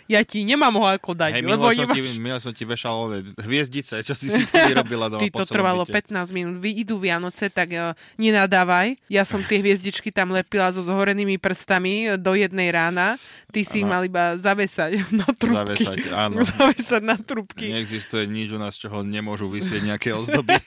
Ja 0.05 0.21
ti 0.21 0.45
nemám 0.45 0.77
ho 0.77 0.85
ako 0.85 1.17
dať, 1.17 1.41
Hej, 1.41 1.43
lebo 1.45 1.69
som, 1.73 1.89
ti, 1.89 2.01
nemáš... 2.01 2.21
minule 2.21 2.41
som 2.41 2.53
ti 2.53 2.65
vešal 2.67 3.25
hviezdice, 3.41 4.05
čo 4.05 4.13
si 4.13 4.29
si 4.29 4.45
vyrobila 4.45 5.09
doma 5.09 5.21
Ty 5.25 5.29
to 5.33 5.45
trvalo 5.49 5.83
byte. 5.87 6.13
15 6.13 6.29
minút. 6.35 6.55
Vy 6.61 6.85
idú 6.85 7.01
Vianoce, 7.01 7.49
tak 7.49 7.73
uh, 7.73 7.97
nenadávaj. 8.21 8.97
Ja 9.09 9.25
som 9.25 9.41
tie 9.41 9.61
hviezdičky 9.61 10.13
tam 10.13 10.29
lepila 10.29 10.69
so 10.69 10.85
zhorenými 10.85 11.41
prstami 11.41 12.13
do 12.21 12.37
jednej 12.37 12.69
rána. 12.69 13.17
Ty 13.49 13.61
si 13.63 13.81
ich 13.81 13.87
Aha. 13.87 13.93
mal 13.97 14.01
iba 14.05 14.35
zavesať 14.37 14.91
na 15.19 15.27
trúbky. 15.31 15.81
Zavesať, 15.81 15.97
áno. 16.13 16.43
Zavesať 16.49 17.01
na 17.01 17.17
trúbky. 17.17 17.71
Neexistuje 17.71 18.29
nič 18.29 18.53
u 18.53 18.59
nás, 18.61 18.77
čoho 18.77 19.01
nemôžu 19.01 19.49
vysieť 19.49 19.81
nejaké 19.81 20.13
ozdoby. 20.13 20.59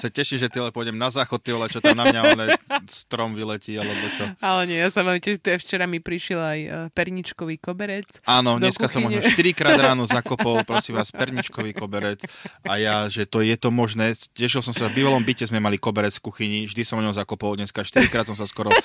Sa 0.00 0.08
teším, 0.08 0.40
že 0.40 0.48
ty 0.48 0.62
ale 0.62 0.72
pôjdem 0.72 0.96
na 0.96 1.12
záchod, 1.12 1.42
ty 1.42 1.52
čo 1.52 1.80
tam 1.82 1.98
na 1.98 2.08
mňa 2.08 2.20
ale 2.22 2.44
strom 2.86 3.34
vyletí, 3.34 3.76
alebo 3.76 4.06
čo. 4.16 4.24
Ale 4.38 4.70
nie, 4.70 4.78
ja 4.78 4.88
sa 4.88 5.02
vám 5.02 5.18
tiež, 5.20 5.42
včera 5.42 5.90
mi 5.90 5.98
prišiel 5.98 6.40
aj 6.40 6.60
uh, 6.70 6.73
perničkový 6.92 7.56
koberec. 7.58 8.08
Áno, 8.24 8.58
dneska 8.58 8.86
som 8.90 9.04
možno 9.04 9.20
kuchyne. 9.20 9.54
4 9.54 9.58
krát 9.58 9.78
ráno 9.78 10.04
zakopol, 10.16 10.62
prosím 10.66 10.98
vás, 11.00 11.10
perničkový 11.14 11.72
koberec. 11.72 12.22
A 12.66 12.76
ja, 12.80 13.06
že 13.08 13.24
to 13.24 13.40
je 13.40 13.54
to 13.54 13.72
možné. 13.72 14.14
Tešil 14.34 14.60
som 14.64 14.74
sa, 14.74 14.90
v 14.90 15.02
bývalom 15.02 15.22
byte 15.22 15.46
sme 15.48 15.62
mali 15.62 15.80
koberec 15.80 16.14
v 16.18 16.24
kuchyni, 16.24 16.58
vždy 16.68 16.82
som 16.82 17.00
o 17.00 17.04
ňom 17.04 17.14
zakopol, 17.14 17.56
dneska 17.56 17.82
4 17.82 18.10
krát 18.12 18.26
som 18.28 18.36
sa 18.36 18.44
skoro 18.48 18.70
e, 18.70 18.82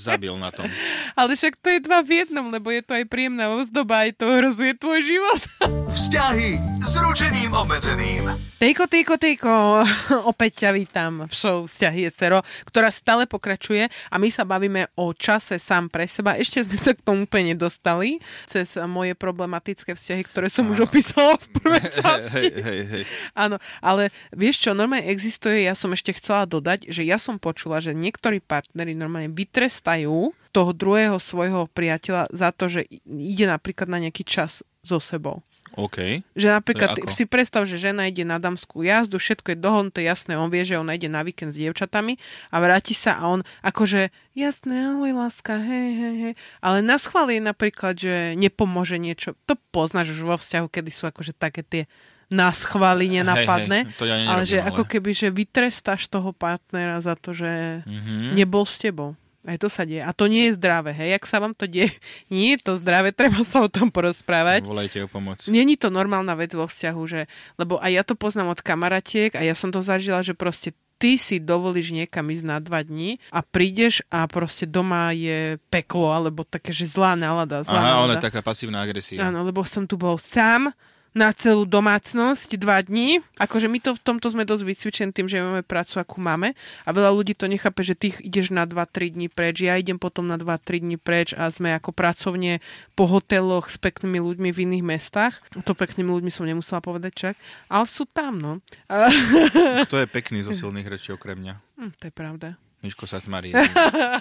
zabil 0.00 0.32
na 0.36 0.50
tom. 0.50 0.66
Ale 1.14 1.36
však 1.36 1.58
to 1.60 1.68
je 1.72 1.80
dva 1.84 2.00
v 2.00 2.24
jednom, 2.24 2.48
lebo 2.48 2.72
je 2.72 2.82
to 2.84 2.96
aj 2.96 3.04
príjemná 3.06 3.52
ozdoba, 3.52 4.08
aj 4.08 4.20
to 4.20 4.24
ohrozuje 4.28 4.72
tvoj 4.76 5.00
život. 5.04 5.40
Vzťahy 5.90 6.80
s 6.80 6.92
ručením 7.02 7.50
obmedzeným. 7.52 8.30
Tejko, 8.60 8.86
tejko, 8.86 9.14
tejko, 9.18 9.52
opäť 10.30 10.64
ťa 10.64 10.70
vítam 10.76 11.12
v 11.26 11.32
show 11.34 11.66
Vzťahy 11.66 12.12
SRO, 12.12 12.40
ktorá 12.68 12.92
stále 12.92 13.26
pokračuje 13.26 13.88
a 13.88 14.16
my 14.20 14.28
sa 14.30 14.46
bavíme 14.46 14.92
o 15.00 15.10
čase 15.16 15.58
sám 15.58 15.90
pre 15.90 16.06
seba. 16.06 16.38
Ešte 16.38 16.62
sme 16.70 16.78
sa 16.78 16.94
k 16.94 17.02
tomu 17.02 17.26
úplne 17.26 17.58
dostali 17.58 18.22
cez 18.46 18.78
moje 18.86 19.18
problematické 19.18 19.98
vzťahy, 19.98 20.22
ktoré 20.22 20.46
som 20.46 20.70
už 20.70 20.86
opísala 20.86 21.34
v 21.34 21.46
prvej 21.58 21.86
časti. 21.98 22.46
Hej, 22.46 22.62
hej, 22.62 22.80
hej. 22.86 23.04
Áno, 23.34 23.58
ale 23.82 24.14
vieš 24.30 24.62
čo, 24.62 24.70
normálne 24.70 25.10
existuje, 25.10 25.66
ja 25.66 25.74
som 25.74 25.90
ešte 25.90 26.14
chcela 26.14 26.46
dodať, 26.46 26.86
že 26.86 27.02
ja 27.02 27.18
som 27.18 27.42
počula, 27.42 27.82
že 27.82 27.90
niektorí 27.90 28.38
partneri 28.38 28.94
normálne 28.94 29.34
vytrestajú 29.34 30.30
toho 30.54 30.70
druhého 30.70 31.18
svojho 31.18 31.66
priateľa 31.74 32.30
za 32.30 32.54
to, 32.54 32.70
že 32.70 32.86
ide 33.06 33.50
napríklad 33.50 33.90
na 33.90 33.98
nejaký 33.98 34.22
čas 34.22 34.62
so 34.86 35.02
sebou. 35.02 35.42
OK. 35.72 36.26
Že 36.34 36.48
napríklad 36.52 36.96
ako? 36.96 37.12
si 37.12 37.24
predstav, 37.24 37.62
že 37.62 37.76
žena 37.76 38.04
ide 38.04 38.22
na 38.22 38.36
damskú 38.36 38.80
jazdu, 38.80 39.16
všetko 39.16 39.52
je 39.52 39.58
dohodnuté, 39.58 40.00
jasné, 40.02 40.34
on 40.34 40.46
vie, 40.46 40.62
že 40.62 40.74
ona 40.74 40.92
ide 40.92 41.06
na 41.06 41.20
víkend 41.20 41.50
s 41.50 41.58
dievčatami 41.58 42.18
a 42.48 42.56
vráti 42.56 42.90
sa 42.92 43.14
a 43.16 43.28
on 43.28 43.40
akože, 43.60 44.08
jasné, 44.32 44.74
ahoj 44.88 45.12
láska, 45.12 45.56
hej, 45.56 45.88
hej, 45.92 46.14
hej. 46.20 46.34
Ale 46.58 46.80
na 46.80 46.96
schvál 46.96 47.28
je 47.28 47.38
napríklad, 47.38 47.94
že 47.94 48.14
nepomôže 48.34 48.96
niečo. 48.96 49.38
To 49.44 49.54
poznáš 49.70 50.10
už 50.12 50.24
vo 50.24 50.34
vzťahu, 50.34 50.66
kedy 50.66 50.90
sú 50.90 51.06
akože 51.06 51.32
také 51.32 51.60
tie 51.60 51.84
na 52.26 52.50
schvály 52.50 53.10
nenapadné. 53.10 53.84
Hej, 53.84 53.90
hej, 53.90 53.98
to 53.98 54.04
ja 54.06 54.16
ale 54.24 54.42
že 54.44 54.58
ale- 54.58 54.70
ako 54.70 54.86
keby, 54.86 55.10
že 55.12 55.28
vytrestáš 55.28 56.06
toho 56.06 56.30
partnera 56.30 57.02
za 57.02 57.14
to, 57.14 57.30
že 57.30 57.82
Mhm. 57.84 58.38
nebol 58.38 58.62
s 58.62 58.78
tebou. 58.78 59.18
Aj 59.48 59.56
to 59.56 59.72
sa 59.72 59.88
deje. 59.88 60.04
A 60.04 60.12
to 60.12 60.28
nie 60.28 60.52
je 60.52 60.60
zdravé, 60.60 60.92
hej. 60.92 61.16
Jak 61.16 61.24
sa 61.24 61.40
vám 61.40 61.56
to 61.56 61.64
deje, 61.64 61.96
nie 62.34 62.56
je 62.56 62.58
to 62.60 62.76
zdravé, 62.76 63.12
treba 63.16 63.40
sa 63.44 63.64
o 63.64 63.72
tom 63.72 63.88
porozprávať. 63.88 64.68
Volajte 64.68 65.00
o 65.04 65.08
pomoc. 65.08 65.40
Není 65.48 65.80
to 65.80 65.88
normálna 65.88 66.36
vec 66.36 66.52
vo 66.52 66.68
vzťahu, 66.68 67.02
že, 67.08 67.24
lebo 67.56 67.80
aj 67.80 67.90
ja 67.90 68.02
to 68.04 68.14
poznám 68.14 68.52
od 68.52 68.60
kamaratiek 68.60 69.32
a 69.32 69.40
ja 69.40 69.56
som 69.56 69.72
to 69.72 69.80
zažila, 69.80 70.20
že 70.20 70.36
proste 70.36 70.76
ty 71.00 71.16
si 71.16 71.40
dovolíš 71.40 71.96
niekam 71.96 72.28
ísť 72.28 72.44
na 72.44 72.60
dva 72.60 72.84
dní 72.84 73.16
a 73.32 73.40
prídeš 73.40 74.04
a 74.12 74.28
proste 74.28 74.68
doma 74.68 75.16
je 75.16 75.56
peklo, 75.72 76.12
alebo 76.12 76.44
také, 76.44 76.76
že 76.76 76.84
zlá 76.84 77.16
nálada. 77.16 77.64
Zlá 77.64 77.80
Aha, 77.80 77.88
nálada. 77.96 78.04
ona 78.04 78.14
je 78.20 78.26
taká 78.28 78.44
pasívna 78.44 78.84
agresia. 78.84 79.24
Áno, 79.24 79.40
lebo 79.40 79.64
som 79.64 79.88
tu 79.88 79.96
bol 79.96 80.20
sám 80.20 80.68
na 81.10 81.34
celú 81.34 81.66
domácnosť 81.66 82.54
dva 82.54 82.78
dní. 82.82 83.18
Akože 83.34 83.66
my 83.66 83.78
to 83.82 83.90
v 83.98 84.02
tomto 84.02 84.30
sme 84.30 84.46
dosť 84.46 84.62
vycvičení 84.62 85.10
tým, 85.10 85.26
že 85.26 85.42
máme 85.42 85.66
prácu, 85.66 85.98
akú 85.98 86.22
máme. 86.22 86.54
A 86.86 86.94
veľa 86.94 87.10
ľudí 87.10 87.34
to 87.34 87.50
nechápe, 87.50 87.82
že 87.82 87.98
ty 87.98 88.14
ideš 88.22 88.54
na 88.54 88.62
2-3 88.62 89.18
dní 89.18 89.26
preč, 89.26 89.66
ja 89.66 89.74
idem 89.74 89.98
potom 89.98 90.30
na 90.30 90.38
2-3 90.38 90.86
dní 90.86 90.96
preč 90.96 91.34
a 91.34 91.50
sme 91.50 91.74
ako 91.74 91.90
pracovne 91.90 92.62
po 92.94 93.10
hoteloch 93.10 93.66
s 93.66 93.76
peknými 93.82 94.22
ľuďmi 94.22 94.48
v 94.54 94.58
iných 94.70 94.84
mestách. 94.86 95.34
To 95.66 95.74
peknými 95.74 96.10
ľuďmi 96.10 96.30
som 96.30 96.46
nemusela 96.46 96.78
povedať 96.78 97.12
čak, 97.14 97.34
ale 97.66 97.84
sú 97.90 98.06
tam, 98.06 98.38
no. 98.38 98.52
Kto 99.90 99.98
je 99.98 100.06
pekný 100.06 100.46
zo 100.46 100.54
silných 100.54 100.86
rečí 100.86 101.10
okrem 101.10 101.42
mňa? 101.42 101.54
Hm, 101.80 101.92
to 101.98 102.04
je 102.06 102.14
pravda. 102.14 102.69
Miško 102.80 103.04
sa 103.04 103.18
tmarí. 103.18 103.52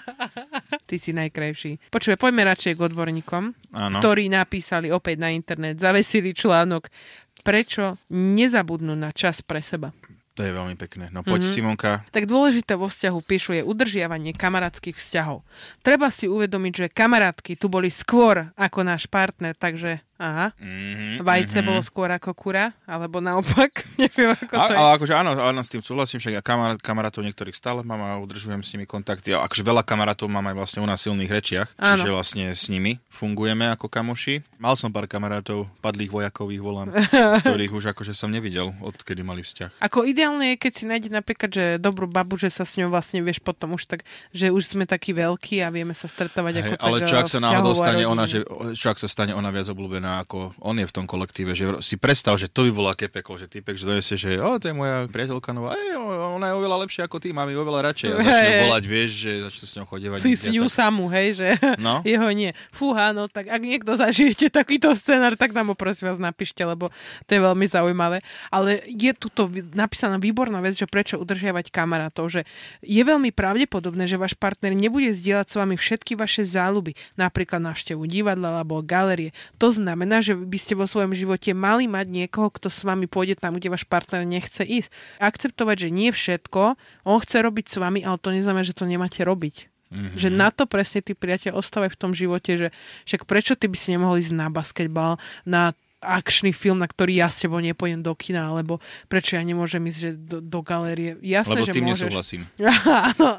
Ty 0.87 0.95
si 0.95 1.11
najkrajší. 1.11 1.87
Počuj, 1.87 2.15
poďme 2.15 2.43
radšej 2.45 2.73
k 2.73 2.81
odborníkom, 2.81 3.43
Áno. 3.71 3.97
ktorí 3.97 4.27
napísali 4.27 4.89
opäť 4.89 5.15
na 5.17 5.29
internet, 5.29 5.77
zavesili 5.77 6.31
článok, 6.31 6.91
prečo 7.39 7.95
nezabudnú 8.09 8.93
na 8.93 9.09
čas 9.09 9.39
pre 9.39 9.59
seba. 9.59 9.95
To 10.33 10.41
je 10.41 10.51
veľmi 10.51 10.75
pekné. 10.75 11.07
No 11.09 11.19
poď, 11.19 11.41
Mhm. 11.41 11.51
Simonka. 11.51 11.91
Tak 12.09 12.23
dôležité 12.23 12.73
vo 12.73 12.87
vzťahu 12.87 13.19
píšu 13.21 13.51
je 13.53 13.61
udržiavanie 13.61 14.31
kamarátskych 14.31 14.95
vzťahov. 14.95 15.43
Treba 15.79 16.07
si 16.07 16.25
uvedomiť, 16.25 16.73
že 16.77 16.87
kamarátky 16.89 17.55
tu 17.55 17.67
boli 17.67 17.87
skôr 17.87 18.47
ako 18.55 18.79
náš 18.81 19.03
partner, 19.05 19.51
takže 19.53 19.99
aha, 20.19 20.51
Mm-hmm, 20.59 21.23
vajce 21.23 21.63
bolo 21.63 21.79
skôr 21.79 22.11
ako 22.11 22.35
kura, 22.35 22.75
alebo 22.83 23.23
naopak, 23.23 23.87
neviem 24.01 24.35
ako 24.35 24.53
A, 24.53 24.63
to 24.67 24.73
je. 24.73 24.77
ale 24.77 24.89
akože 24.99 25.13
áno, 25.15 25.31
áno, 25.39 25.59
s 25.63 25.71
tým 25.71 25.79
súhlasím, 25.79 26.19
však 26.19 26.33
ja 26.35 26.41
kamarát, 26.43 26.79
kamarátov 26.83 27.23
niektorých 27.23 27.55
stále 27.55 27.79
mám 27.87 28.03
a 28.03 28.19
udržujem 28.19 28.59
s 28.59 28.75
nimi 28.75 28.83
kontakty. 28.83 29.31
A 29.31 29.47
akože 29.47 29.63
veľa 29.63 29.87
kamarátov 29.87 30.27
mám 30.27 30.43
aj 30.51 30.55
vlastne 30.59 30.79
u 30.83 30.87
nás 30.87 30.99
silných 30.99 31.31
rečiach, 31.31 31.67
Áno. 31.79 32.03
čiže 32.03 32.11
vlastne 32.11 32.45
s 32.51 32.67
nimi 32.67 32.99
fungujeme 33.07 33.71
ako 33.71 33.87
kamoši. 33.87 34.43
Mal 34.59 34.75
som 34.75 34.91
pár 34.91 35.07
kamarátov, 35.07 35.71
padlých 35.79 36.11
vojakov 36.11 36.51
ich 36.51 36.59
volám, 36.59 36.91
ktorých 37.47 37.71
už 37.71 37.95
akože 37.95 38.11
som 38.11 38.27
nevidel, 38.27 38.75
odkedy 38.83 39.23
mali 39.23 39.41
vzťah. 39.47 39.79
Ako 39.79 40.03
ideálne 40.03 40.53
je, 40.53 40.55
keď 40.59 40.71
si 40.75 40.83
nájde 40.83 41.09
napríklad, 41.15 41.49
že 41.55 41.63
dobrú 41.79 42.11
babu, 42.11 42.35
že 42.35 42.51
sa 42.51 42.67
s 42.67 42.75
ňou 42.75 42.91
vlastne 42.91 43.23
vieš 43.23 43.39
potom 43.39 43.79
už 43.79 43.87
tak, 43.87 44.03
že 44.35 44.51
už 44.51 44.75
sme 44.75 44.83
takí 44.83 45.15
veľkí 45.15 45.63
a 45.63 45.71
vieme 45.71 45.95
sa 45.95 46.11
stretávať 46.11 46.59
ako 46.59 46.73
Hej, 46.75 46.81
ale 46.83 46.97
tak, 46.99 47.07
čo 47.07 47.15
ak 47.15 47.27
eh, 47.27 47.31
sa 47.31 47.39
náhodou 47.39 47.73
stane 47.73 48.03
ona, 48.03 48.23
že, 48.27 48.43
čo 48.75 48.87
ak 48.91 48.99
sa 48.99 49.07
stane 49.07 49.31
ona 49.31 49.47
viac 49.53 49.71
obľúbená 49.71 50.08
ako 50.19 50.57
on 50.59 50.75
je 50.75 50.85
v 50.85 50.93
tom 50.93 51.05
kolektíve, 51.05 51.53
že 51.53 51.77
si 51.79 51.95
predstav, 51.95 52.33
že 52.35 52.47
to 52.47 52.65
by 52.65 52.71
bolo 52.71 52.89
aké 52.89 53.05
peklo, 53.05 53.37
že 53.37 53.45
typek, 53.45 53.75
že 53.75 53.85
donesie, 53.85 54.15
že 54.15 54.37
o, 54.37 54.57
to 54.57 54.69
je 54.69 54.73
moja 54.73 55.05
priateľka 55.05 55.51
nová, 55.51 55.75
ej, 55.75 55.93
ona 55.99 56.49
je 56.49 56.55
oveľa 56.55 56.77
lepšia 56.81 57.05
ako 57.05 57.17
ty, 57.17 57.29
mám 57.29 57.45
ju 57.45 57.57
oveľa 57.57 57.85
radšej 57.85 58.07
a 58.09 58.15
začne 58.17 58.49
Hej. 58.49 58.61
volať, 58.65 58.83
vieš, 58.85 59.09
že 59.13 59.31
začne 59.43 59.65
s 59.65 59.73
ňou 59.75 59.85
chodevať. 59.85 60.17
si 60.19 60.31
s 60.33 60.45
ňu 60.49 60.65
samú, 60.65 61.05
hej, 61.11 61.27
že 61.37 61.47
No. 61.77 62.01
jeho 62.07 62.29
nie. 62.31 62.49
Fúha, 62.71 63.13
no 63.13 63.29
tak 63.29 63.51
ak 63.51 63.61
niekto 63.61 63.93
zažijete 63.93 64.49
takýto 64.49 64.95
scenár, 64.97 65.37
tak 65.37 65.53
nám 65.53 65.69
ho 65.71 65.75
prosím 65.75 66.09
vás 66.09 66.17
napíšte, 66.17 66.63
lebo 66.63 66.89
to 67.27 67.31
je 67.35 67.41
veľmi 67.43 67.65
zaujímavé. 67.67 68.23
Ale 68.49 68.81
je 68.87 69.11
tuto 69.13 69.51
napísaná 69.75 70.17
výborná 70.17 70.63
vec, 70.63 70.79
že 70.79 70.87
prečo 70.87 71.19
udržiavať 71.19 71.69
kamarátov, 71.69 72.31
že 72.31 72.41
je 72.79 73.01
veľmi 73.03 73.29
pravdepodobné, 73.35 74.07
že 74.07 74.15
váš 74.15 74.33
partner 74.33 74.71
nebude 74.71 75.11
zdieľať 75.11 75.47
s 75.51 75.55
vami 75.59 75.75
všetky 75.75 76.15
vaše 76.15 76.47
záľuby, 76.47 76.95
napríklad 77.19 77.59
návštevu 77.59 78.07
divadla 78.07 78.55
alebo 78.63 78.79
galerie. 78.79 79.35
To 79.59 79.69
znamená, 79.69 79.98
že 80.21 80.33
by 80.37 80.57
ste 80.59 80.73
vo 80.77 80.85
svojom 80.85 81.11
živote 81.17 81.51
mali 81.51 81.89
mať 81.89 82.07
niekoho, 82.07 82.53
kto 82.53 82.71
s 82.71 82.85
vami 82.85 83.09
pôjde 83.09 83.39
tam, 83.39 83.57
kde 83.57 83.73
váš 83.73 83.83
partner 83.83 84.23
nechce 84.23 84.61
ísť. 84.61 84.89
Akceptovať, 85.19 85.87
že 85.87 85.89
nie 85.89 86.13
všetko 86.13 86.79
on 87.03 87.17
chce 87.19 87.37
robiť 87.41 87.65
s 87.67 87.75
vami, 87.81 88.05
ale 88.05 88.21
to 88.21 88.29
neznamená, 88.31 88.63
že 88.63 88.77
to 88.77 88.85
nemáte 88.85 89.19
robiť. 89.23 89.71
Mm-hmm. 89.89 90.17
Že 90.21 90.29
na 90.29 90.53
to 90.53 90.69
presne 90.69 91.01
tí 91.01 91.17
priateľ 91.17 91.57
ostávajú 91.57 91.97
v 91.97 92.01
tom 92.01 92.11
živote, 92.13 92.51
že 92.53 92.67
však 93.09 93.25
prečo 93.25 93.57
ty 93.57 93.65
by 93.65 93.77
si 93.77 93.97
nemohol 93.97 94.21
ísť 94.21 94.37
na 94.37 94.47
basketbal, 94.53 95.17
na 95.49 95.73
akčný 95.99 96.55
film, 96.55 96.79
na 96.79 96.87
ktorý 96.87 97.19
ja 97.19 97.27
s 97.27 97.43
tebou 97.43 97.59
nepôjdem 97.59 97.99
do 97.99 98.15
kina, 98.15 98.47
alebo 98.47 98.79
prečo 99.11 99.35
ja 99.35 99.43
nemôžem 99.43 99.83
ísť 99.83 99.99
že 99.99 100.11
do, 100.15 100.37
do 100.39 100.59
galérie. 100.63 101.19
Jasné, 101.19 101.59
Lebo 101.59 101.65
že 101.67 101.71
s 101.71 101.75
tým 101.75 101.85
môžeš. 101.85 102.07
nesúhlasím. 102.07 102.41
Áno, 103.11 103.29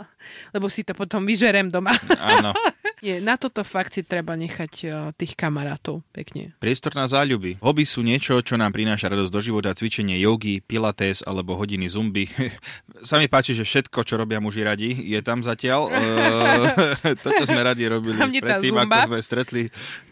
lebo 0.53 0.67
si 0.69 0.85
to 0.85 0.93
potom 0.93 1.25
vyžerem 1.25 1.73
doma. 1.73 1.97
Áno. 2.21 2.53
Nie, 3.01 3.25
na 3.25 3.41
toto 3.41 3.65
fakt 3.65 3.97
si 3.97 4.05
treba 4.05 4.37
nechať 4.37 4.73
uh, 4.85 4.93
tých 5.17 5.33
kamarátov 5.33 6.05
pekne. 6.13 6.53
Priestor 6.61 6.93
na 6.93 7.09
záľuby. 7.09 7.57
Hobby 7.65 7.89
sú 7.89 8.05
niečo, 8.05 8.37
čo 8.45 8.61
nám 8.61 8.77
prináša 8.77 9.09
radosť 9.09 9.33
do 9.33 9.41
života, 9.41 9.73
cvičenie 9.73 10.21
jogy, 10.21 10.61
pilates 10.61 11.25
alebo 11.25 11.57
hodiny 11.57 11.89
zumby. 11.89 12.29
Sa 13.09 13.17
mi 13.17 13.33
páči, 13.33 13.57
že 13.57 13.65
všetko, 13.65 14.05
čo 14.05 14.21
robia 14.21 14.37
muži 14.45 14.61
radi, 14.61 14.93
je 14.93 15.21
tam 15.25 15.41
zatiaľ. 15.41 15.89
Eh, 15.89 17.15
Toto 17.25 17.43
sme 17.49 17.65
radi 17.65 17.89
robili 17.89 18.21
predtým, 18.21 18.77
ako 18.77 19.17
sme 19.17 19.19
stretli 19.25 19.63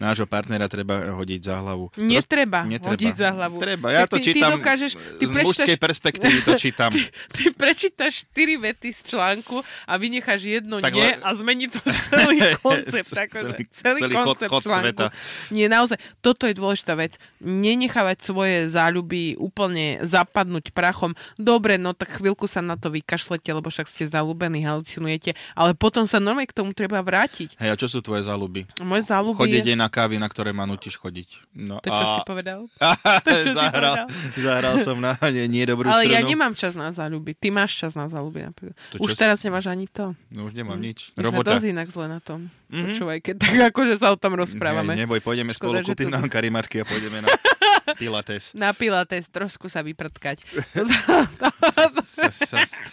nášho 0.00 0.24
partnera, 0.24 0.64
treba 0.72 1.12
hodiť 1.12 1.40
za 1.44 1.60
hlavu. 1.60 1.92
Netreba, 2.00 2.64
Netreba. 2.64 2.96
hodiť 2.96 3.14
za 3.14 3.28
hlavu. 3.36 3.56
Treba, 3.60 3.86
ja 3.92 4.08
Tak 4.08 4.16
to 4.16 4.16
ty, 4.16 4.32
čítam 4.32 4.48
Ty 4.48 4.56
dokážeš, 4.56 4.92
ty 4.96 5.24
z 5.24 5.32
prečítaš, 5.32 5.44
mužskej 5.44 5.76
perspektívy 5.76 6.38
to 6.40 6.52
čítam. 6.56 6.90
ty, 6.96 7.02
ty 7.36 7.44
prečítaš 7.52 8.24
4 8.32 8.64
vety 8.64 8.88
z 8.96 9.00
článku 9.12 9.60
a 9.84 9.92
vynecháš 10.00 10.48
jedno 10.48 10.80
Tak 10.80 10.96
nie 10.96 11.12
a 11.20 11.30
zmení 11.36 11.68
to 11.68 11.80
celý 11.84 12.56
koncept. 12.80 13.08
Celý- 13.10 13.24
akože, 13.24 13.44
celý- 13.48 13.66
celý, 13.68 13.98
celý 13.98 14.14
chod- 14.14 14.26
koncept 14.28 14.50
chod 14.50 14.62
článku. 14.62 14.82
sveta. 14.84 15.06
Nie, 15.50 15.66
naozaj, 15.66 15.96
toto 16.18 16.44
je 16.44 16.54
dôležitá 16.54 16.94
vec. 16.94 17.16
Nenechávať 17.38 18.18
svoje 18.22 18.56
záľuby 18.68 19.34
úplne 19.36 19.98
zapadnúť 20.00 20.70
prachom. 20.70 21.12
Dobre, 21.34 21.74
no 21.74 21.92
tak 21.92 22.14
chvíľku 22.14 22.44
sa 22.44 22.60
na 22.60 22.74
to 22.74 22.88
vykašlete, 22.88 23.48
lebo 23.48 23.66
však 23.66 23.86
ste 23.86 24.04
zalúbení, 24.04 24.62
halucinujete, 24.62 25.32
ale 25.52 25.72
potom 25.72 26.04
sa 26.04 26.18
normálne 26.18 26.46
k 26.46 26.54
tomu 26.54 26.70
treba 26.70 27.00
vrátiť. 27.00 27.56
Hej, 27.56 27.70
a 27.70 27.76
čo 27.76 27.86
sú 27.86 27.98
tvoje 27.98 28.22
záľuby? 28.22 28.68
Moje 28.80 29.02
záľuby 29.04 29.38
Chodiť 29.38 29.66
je... 29.66 29.74
na 29.74 29.86
kávy, 29.86 30.16
na 30.16 30.26
ktoré 30.26 30.50
ma 30.50 30.64
nutíš 30.64 30.94
chodiť. 30.94 31.28
No 31.52 31.78
To, 31.78 31.88
čo 31.88 32.04
a... 32.04 32.14
si 32.14 32.20
povedal? 32.22 32.60
To, 33.24 33.30
čo 33.32 33.42
si 33.42 33.52
zahral, 33.52 34.04
povedal? 34.04 34.06
zahral 34.36 34.74
som 34.78 34.96
na 34.96 35.14
nie, 35.28 35.46
nie 35.46 35.64
dobrú 35.64 35.86
Ale 35.86 36.04
strunu. 36.04 36.14
ja 36.14 36.20
nemám 36.20 36.52
čas 36.52 36.74
na 36.74 36.88
záľuby. 36.88 37.32
Ty 37.32 37.48
máš 37.50 37.72
čas 37.76 37.92
na 37.92 38.06
záľuby 38.06 38.44
napríklad. 38.44 38.76
To 38.90 39.00
Už 39.00 39.14
teraz 39.14 39.40
nemáš 39.40 39.66
ani 39.66 39.86
to. 39.86 40.12
No 40.28 40.44
už 40.44 40.52
nemám 40.52 40.76
nič. 40.76 41.10
My 41.14 41.22
sme 41.22 41.30
Robota. 41.32 41.54
dosť 41.54 41.66
inak 41.68 41.88
zle 41.88 42.06
na 42.06 42.18
tom. 42.18 42.50
Mhm. 42.68 42.84
Počúvaj, 42.86 43.18
keď 43.20 43.34
tak 43.38 43.54
akože 43.72 43.94
sa 43.96 44.12
o 44.12 44.16
tom 44.16 44.36
rozprávame. 44.36 44.92
Neboj, 44.94 45.20
pôjdeme 45.20 45.50
Škoda, 45.50 45.80
spolu, 45.80 45.88
kúpim 45.88 46.08
to- 46.08 46.14
nám 46.14 46.28
karimatky 46.28 46.80
a 46.80 46.84
pôjdeme 46.84 47.20
na 47.20 47.28
pilates. 47.94 48.50
Na 48.58 48.74
pilates 48.74 49.30
trošku 49.30 49.70
sa 49.70 49.86
vyprtkať. 49.86 50.42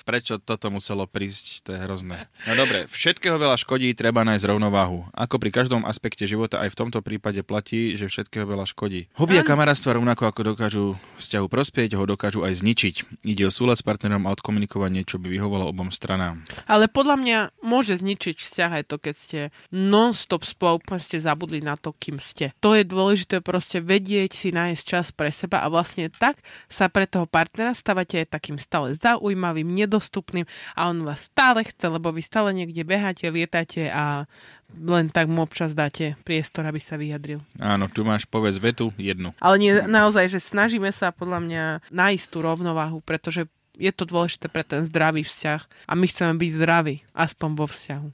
Prečo 0.09 0.37
toto 0.39 0.69
muselo 0.69 1.09
prísť? 1.09 1.65
To 1.65 1.73
je 1.73 1.79
hrozné. 1.81 2.29
No 2.45 2.53
dobre, 2.53 2.85
všetkého 2.87 3.35
veľa 3.35 3.57
škodí, 3.59 3.91
treba 3.97 4.23
nájsť 4.23 4.45
rovnováhu. 4.45 5.09
Ako 5.11 5.41
pri 5.41 5.51
každom 5.51 5.83
aspekte 5.83 6.29
života, 6.29 6.61
aj 6.61 6.71
v 6.71 6.79
tomto 6.85 7.01
prípade 7.01 7.41
platí, 7.41 7.97
že 7.97 8.07
všetkého 8.07 8.45
veľa 8.45 8.69
škodí. 8.69 9.09
Hobby 9.17 9.41
a 9.41 9.43
kamarátstva 9.43 9.97
rovnako 9.97 10.29
ako 10.29 10.41
dokážu 10.55 10.85
vzťahu 11.17 11.47
prospieť, 11.49 11.97
ho 11.97 12.05
dokážu 12.05 12.45
aj 12.45 12.61
zničiť. 12.61 13.25
Ide 13.25 13.49
o 13.49 13.51
súlad 13.51 13.79
s 13.79 13.83
partnerom 13.83 14.29
a 14.29 14.33
odkomunikovanie, 14.35 15.07
čo 15.07 15.17
by 15.17 15.31
vyhovalo 15.31 15.65
obom 15.65 15.89
stranám. 15.89 16.45
Ale 16.69 16.85
podľa 16.85 17.17
mňa 17.17 17.39
môže 17.65 17.97
zničiť 17.97 18.37
vzťah 18.37 18.71
aj 18.81 18.83
to, 18.85 18.95
keď 19.01 19.15
ste 19.15 19.39
non-stop 19.73 20.45
spolu, 20.45 20.77
úplne 20.77 21.01
ste 21.01 21.17
zabudli 21.17 21.63
na 21.63 21.79
to, 21.79 21.95
kým 21.97 22.21
ste. 22.21 22.53
To 22.61 22.77
je 22.77 22.85
dôležité 22.85 23.41
proste 23.41 23.81
vedieť 23.81 24.35
si 24.35 24.49
nájsť 24.53 24.84
čas 24.85 25.09
pre 25.09 25.33
seba 25.33 25.65
a 25.65 25.67
vlastne 25.73 26.13
tak 26.13 26.37
sa 26.69 26.85
pre 26.85 27.09
toho 27.09 27.25
partnera 27.25 27.73
stávate 27.73 28.21
aj 28.21 28.37
takým 28.37 28.61
stále 28.61 28.93
zaujímavým, 28.93 29.65
nedostupným 29.65 30.45
a 30.77 30.93
on 30.93 31.01
vás 31.01 31.25
stále 31.25 31.65
chce, 31.65 31.89
lebo 31.89 32.13
vy 32.13 32.21
stále 32.21 32.53
niekde 32.53 32.85
beháte, 32.85 33.25
lietate 33.25 33.89
a 33.89 34.29
len 34.69 35.09
tak 35.09 35.25
mu 35.25 35.41
občas 35.41 35.73
dáte 35.73 36.13
priestor, 36.21 36.69
aby 36.69 36.77
sa 36.77 37.01
vyjadril. 37.01 37.41
Áno, 37.57 37.89
tu 37.89 38.05
máš 38.05 38.29
povedz 38.29 38.61
vetu 38.61 38.93
jednu. 39.01 39.33
Ale 39.41 39.55
nie, 39.57 39.73
naozaj, 39.85 40.29
že 40.29 40.37
snažíme 40.37 40.93
sa 40.93 41.09
podľa 41.09 41.39
mňa 41.41 41.63
nájsť 41.89 42.25
tú 42.29 42.37
rovnováhu, 42.45 43.01
pretože 43.01 43.49
je 43.75 43.91
to 43.91 44.07
dôležité 44.07 44.47
pre 44.47 44.63
ten 44.63 44.87
zdravý 44.87 45.27
vzťah 45.27 45.91
a 45.91 45.93
my 45.93 46.05
chceme 46.07 46.33
byť 46.39 46.51
zdraví, 46.55 46.95
aspoň 47.11 47.49
vo 47.55 47.65
vzťahu. 47.67 48.07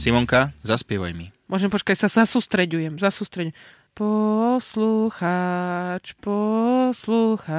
Simonka, 0.00 0.56
zaspievaj 0.64 1.12
mi. 1.12 1.28
Môžem 1.50 1.66
počkať, 1.66 2.06
sa 2.06 2.22
zasústreďujem, 2.22 2.94
zasústreďujem. 2.94 3.58
Poslucháč, 3.94 5.24
poslucháč. 6.22 7.52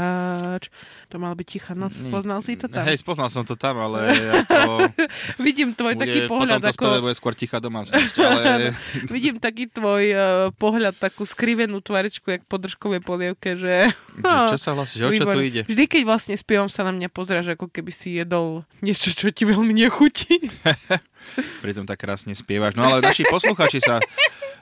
To 1.11 1.19
mal 1.19 1.35
byť 1.35 1.47
tichá 1.47 1.75
noc. 1.75 1.93
Poznal 2.07 2.39
si 2.39 2.55
to 2.57 2.71
tam? 2.71 2.87
Hej, 2.87 3.03
spoznal 3.03 3.27
som 3.29 3.43
to 3.43 3.59
tam, 3.59 3.77
ale 3.77 4.15
ako... 4.47 4.89
Vidím 5.43 5.75
tvoj 5.75 5.99
bude, 5.99 6.07
taký 6.07 6.31
pohľad 6.31 6.63
potom 6.63 6.71
to 6.71 6.87
ako... 6.97 7.03
bude 7.03 7.15
skôr 7.19 7.35
tichá 7.35 7.59
domácnosť, 7.59 8.15
ale... 8.23 8.71
Vidím 9.13 9.43
taký 9.43 9.67
tvoj 9.67 10.03
uh, 10.15 10.49
pohľad, 10.55 10.95
takú 10.97 11.27
skrivenú 11.27 11.83
tvaričku, 11.83 12.31
jak 12.31 12.47
po 12.47 12.55
držkovej 12.55 13.03
polievke, 13.03 13.59
že... 13.59 13.91
Čo, 14.23 14.55
čo 14.55 14.59
sa 14.59 14.71
vlastne, 14.71 15.03
že 15.03 15.05
o 15.07 15.11
čo 15.11 15.27
tu 15.27 15.43
ide? 15.43 15.67
Vždy, 15.67 15.83
keď 15.85 16.01
vlastne 16.07 16.39
spievam, 16.39 16.71
sa 16.71 16.87
na 16.87 16.95
mňa 16.95 17.11
pozráš, 17.11 17.53
ako 17.53 17.67
keby 17.67 17.91
si 17.91 18.17
jedol 18.17 18.63
niečo, 18.79 19.11
čo 19.11 19.29
ti 19.35 19.43
veľmi 19.43 19.75
nechutí. 19.75 20.47
Pritom 21.63 21.85
tak 21.85 22.01
krásne 22.01 22.33
spievaš. 22.33 22.73
No 22.73 22.87
ale 22.87 23.05
naši 23.05 23.23
posluchači 23.29 23.77
sa 23.77 24.01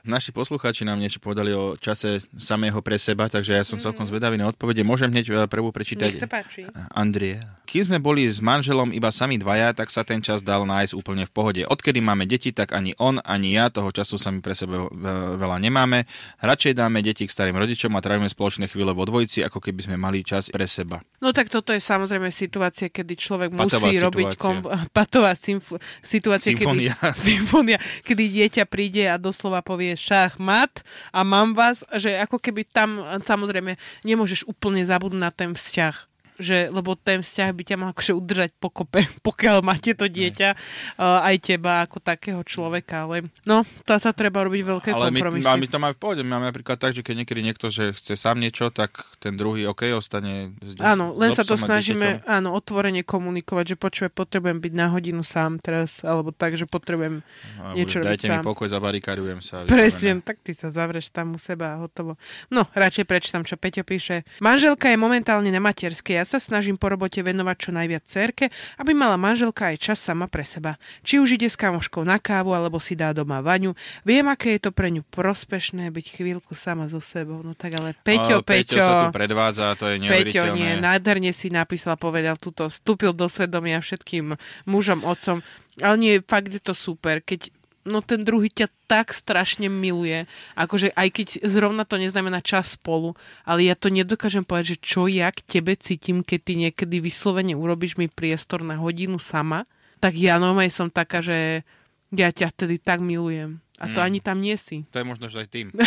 Naši 0.02 0.30
poslucháči 0.30 0.82
nám 0.82 0.98
niečo 0.98 1.18
povedali 1.18 1.52
o 1.52 1.76
čase 1.76 2.08
samého 2.34 2.80
pre 2.80 2.96
seba, 2.96 3.26
takže 3.26 3.52
ja 3.52 3.62
som 3.62 3.76
celkom 3.76 4.04
zvedavý 4.04 4.36
na 4.36 4.48
odpovede. 4.48 4.82
Môžem 4.82 5.08
hneď 5.08 5.26
eh, 5.28 5.46
prvú 5.46 5.70
prečítať? 5.70 6.10
Nech 6.10 6.20
sa 6.20 6.28
páči. 6.28 6.66
Andrie. 6.90 7.38
Kým 7.64 7.86
sme 7.86 7.98
boli 7.98 8.24
s 8.24 8.40
manželom 8.40 8.90
iba 8.90 9.10
sami 9.10 9.36
dvaja, 9.36 9.72
tak 9.72 9.88
sa 9.88 10.02
ten 10.02 10.20
čas 10.20 10.42
dal 10.42 10.64
nájsť 10.64 10.94
úplne 10.94 11.24
v 11.24 11.32
pohode. 11.32 11.62
Odkedy 11.64 12.00
máme 12.00 12.26
deti, 12.26 12.50
tak 12.50 12.72
ani 12.72 12.98
on, 12.98 13.22
ani 13.22 13.54
ja 13.54 13.70
toho 13.70 13.90
času 13.90 14.16
sami 14.16 14.40
pre 14.40 14.52
seba 14.52 14.90
ve- 14.90 14.90
veľa 15.36 15.58
nemáme. 15.60 16.10
Radšej 16.40 16.74
dáme 16.74 17.00
deti 17.00 17.24
k 17.24 17.32
starým 17.32 17.54
rodičom 17.54 17.92
a 17.92 18.00
trávime 18.00 18.26
spoločné 18.26 18.66
chvíle 18.66 18.90
vo 18.90 19.04
dvojici, 19.04 19.42
ako 19.42 19.60
keby 19.60 19.84
sme 19.84 19.96
mali 19.96 20.24
čas 20.24 20.50
pre 20.50 20.66
seba. 20.66 21.06
No 21.18 21.30
tak 21.30 21.48
toto 21.48 21.70
je 21.70 21.78
samozrejme 21.78 22.30
situácia, 22.30 22.88
kedy 22.88 23.14
človek 23.14 23.50
Patová 23.52 23.86
musí 23.86 24.00
robiť 24.00 24.28
situácia. 24.28 24.42
kom- 24.42 24.66
patová 24.98 25.32
symf- 25.34 25.78
situácia, 26.00 26.50
Symfónia. 26.52 26.96
kedy, 26.96 27.14
symfónia, 27.14 27.78
kedy 28.08 28.24
dieťa 28.32 28.64
príde 28.66 29.06
a 29.06 29.16
doslova 29.16 29.62
povie 29.62 29.94
šach, 30.00 30.40
mat 30.40 30.82
a 31.12 31.28
mám 31.28 31.54
vás, 31.54 31.84
že 32.00 32.16
ako 32.16 32.40
keby 32.40 32.64
tam 32.66 33.04
samozrejme 33.22 33.76
nemôžeš 34.08 34.48
úplne 34.48 34.82
zabudnúť 34.88 35.22
na 35.22 35.32
ten 35.36 35.52
vzťah 35.52 36.09
že, 36.40 36.72
lebo 36.72 36.96
ten 36.96 37.20
vzťah 37.20 37.50
by 37.52 37.64
ťa 37.68 37.76
mal 37.76 37.90
akože 37.92 38.14
udržať 38.16 38.52
pokope, 38.58 39.04
pokiaľ 39.28 39.60
máte 39.62 39.92
to 39.94 40.08
dieťa, 40.08 40.50
uh, 40.98 41.28
aj 41.28 41.36
teba 41.44 41.84
ako 41.84 42.00
takého 42.00 42.42
človeka, 42.42 43.06
ale 43.06 43.28
no, 43.44 43.68
to 43.84 43.92
sa 44.00 44.16
treba 44.16 44.42
robiť 44.48 44.64
veľké 44.64 44.90
Ale 44.96 45.12
my, 45.12 45.20
kompromisy. 45.20 45.46
ale 45.46 45.60
my 45.60 45.68
to 45.68 45.78
máme 45.78 45.94
v 45.94 46.02
pohode. 46.02 46.22
My 46.24 46.40
máme 46.40 46.48
napríklad 46.50 46.80
tak, 46.80 46.96
že 46.96 47.04
keď 47.04 47.28
niekedy 47.28 47.42
niekto 47.44 47.68
že 47.70 47.92
chce 47.94 48.16
sám 48.16 48.40
niečo, 48.40 48.72
tak 48.72 49.04
ten 49.20 49.36
druhý 49.36 49.68
OK 49.68 49.92
ostane 49.94 50.56
s 50.64 50.80
Áno, 50.80 51.12
len 51.14 51.36
sa 51.36 51.44
to 51.44 51.60
snažíme, 51.60 52.24
dieťaťom. 52.24 52.32
áno, 52.32 52.50
otvorene 52.56 53.04
komunikovať, 53.04 53.66
že 53.66 53.76
počuje, 53.76 54.08
potrebujem 54.08 54.64
byť 54.64 54.74
na 54.74 54.88
hodinu 54.90 55.22
sám 55.22 55.60
teraz, 55.60 56.02
alebo 56.08 56.32
tak, 56.32 56.56
že 56.56 56.64
potrebujem 56.64 57.22
A 57.60 57.76
niečo 57.76 58.00
robiť 58.00 58.10
Dajte 58.16 58.28
mi 58.32 58.38
sám. 58.40 58.44
pokoj, 58.48 58.68
zabarikadujem 58.72 59.40
sa. 59.44 59.68
Presne, 59.68 60.24
tak 60.24 60.40
ty 60.40 60.56
sa 60.56 60.72
zavreš 60.72 61.12
tam 61.12 61.36
u 61.36 61.40
seba 61.42 61.76
a 61.76 61.84
hotovo. 61.84 62.16
No, 62.48 62.64
radšej 62.72 63.06
prečítam, 63.06 63.44
čo 63.44 63.60
Peťo 63.60 63.84
píše. 63.84 64.24
Manželka 64.40 64.88
je 64.88 64.98
momentálne 64.98 65.52
na 65.52 65.60
materskej. 65.60 66.16
Ja 66.16 66.26
sa 66.30 66.38
snažím 66.38 66.78
po 66.78 66.94
robote 66.94 67.18
venovať 67.20 67.56
čo 67.58 67.70
najviac 67.74 68.06
cerke, 68.06 68.54
aby 68.78 68.94
mala 68.94 69.18
manželka 69.18 69.74
aj 69.74 69.82
čas 69.82 69.98
sama 69.98 70.30
pre 70.30 70.46
seba. 70.46 70.78
Či 71.02 71.18
už 71.18 71.42
ide 71.42 71.50
s 71.50 71.58
kamoškou 71.58 72.06
na 72.06 72.22
kávu, 72.22 72.54
alebo 72.54 72.78
si 72.78 72.94
dá 72.94 73.10
doma 73.10 73.42
vaňu. 73.42 73.74
Viem, 74.06 74.30
aké 74.30 74.62
je 74.62 74.70
to 74.70 74.72
pre 74.72 74.94
ňu 74.94 75.02
prospešné 75.10 75.90
byť 75.90 76.06
chvíľku 76.22 76.54
sama 76.54 76.86
so 76.86 77.02
sebou. 77.02 77.42
No 77.42 77.58
tak 77.58 77.74
ale 77.82 77.98
Peťo, 78.06 78.40
Ale 78.40 78.46
Peťo 78.46 78.78
Peťo. 78.78 78.86
sa 78.86 78.96
tu 79.10 79.18
predvádza, 79.18 79.74
to 79.74 79.90
je 79.90 79.98
Peťo 80.06 80.54
nie, 80.54 80.78
neuveriteľné. 80.78 80.86
nádherne 80.86 81.32
si 81.34 81.50
napísal, 81.50 81.98
povedal 81.98 82.38
túto, 82.38 82.70
vstúpil 82.70 83.18
do 83.18 83.26
svedomia 83.26 83.82
všetkým 83.82 84.38
mužom, 84.70 85.02
otcom. 85.02 85.42
Ale 85.80 85.96
nie, 85.98 86.14
fakt 86.22 86.52
je 86.54 86.62
to 86.62 86.76
super, 86.76 87.24
keď 87.24 87.50
no 87.90 88.06
ten 88.06 88.22
druhý 88.22 88.48
ťa 88.48 88.70
tak 88.86 89.10
strašne 89.12 89.66
miluje, 89.68 90.30
akože 90.54 90.94
aj 90.94 91.08
keď 91.10 91.28
zrovna 91.44 91.84
to 91.84 91.98
neznamená 91.98 92.40
čas 92.40 92.78
spolu, 92.78 93.18
ale 93.44 93.66
ja 93.66 93.74
to 93.74 93.90
nedokážem 93.90 94.46
povedať, 94.46 94.78
že 94.78 94.82
čo 94.82 95.10
ja 95.10 95.34
k 95.34 95.42
tebe 95.42 95.74
cítim, 95.74 96.22
keď 96.22 96.40
ty 96.46 96.54
niekedy 96.56 97.02
vyslovene 97.02 97.58
urobíš 97.58 97.98
mi 97.98 98.06
priestor 98.06 98.62
na 98.62 98.78
hodinu 98.78 99.18
sama, 99.18 99.66
tak 99.98 100.14
ja 100.16 100.38
normálne 100.38 100.72
som 100.72 100.88
taká, 100.88 101.20
že 101.20 101.66
ja 102.14 102.30
ťa 102.30 102.54
vtedy 102.54 102.78
tak 102.78 103.02
milujem. 103.02 103.60
A 103.80 103.88
to 103.90 104.00
Mm. 104.02 104.08
ani 104.12 104.20
tam 104.20 104.38
nie 104.44 104.56
si. 104.60 104.84
To 104.92 105.00
je 105.00 105.08
možno, 105.08 105.32
že 105.32 105.40
aj 105.40 105.50
tým. 105.50 105.68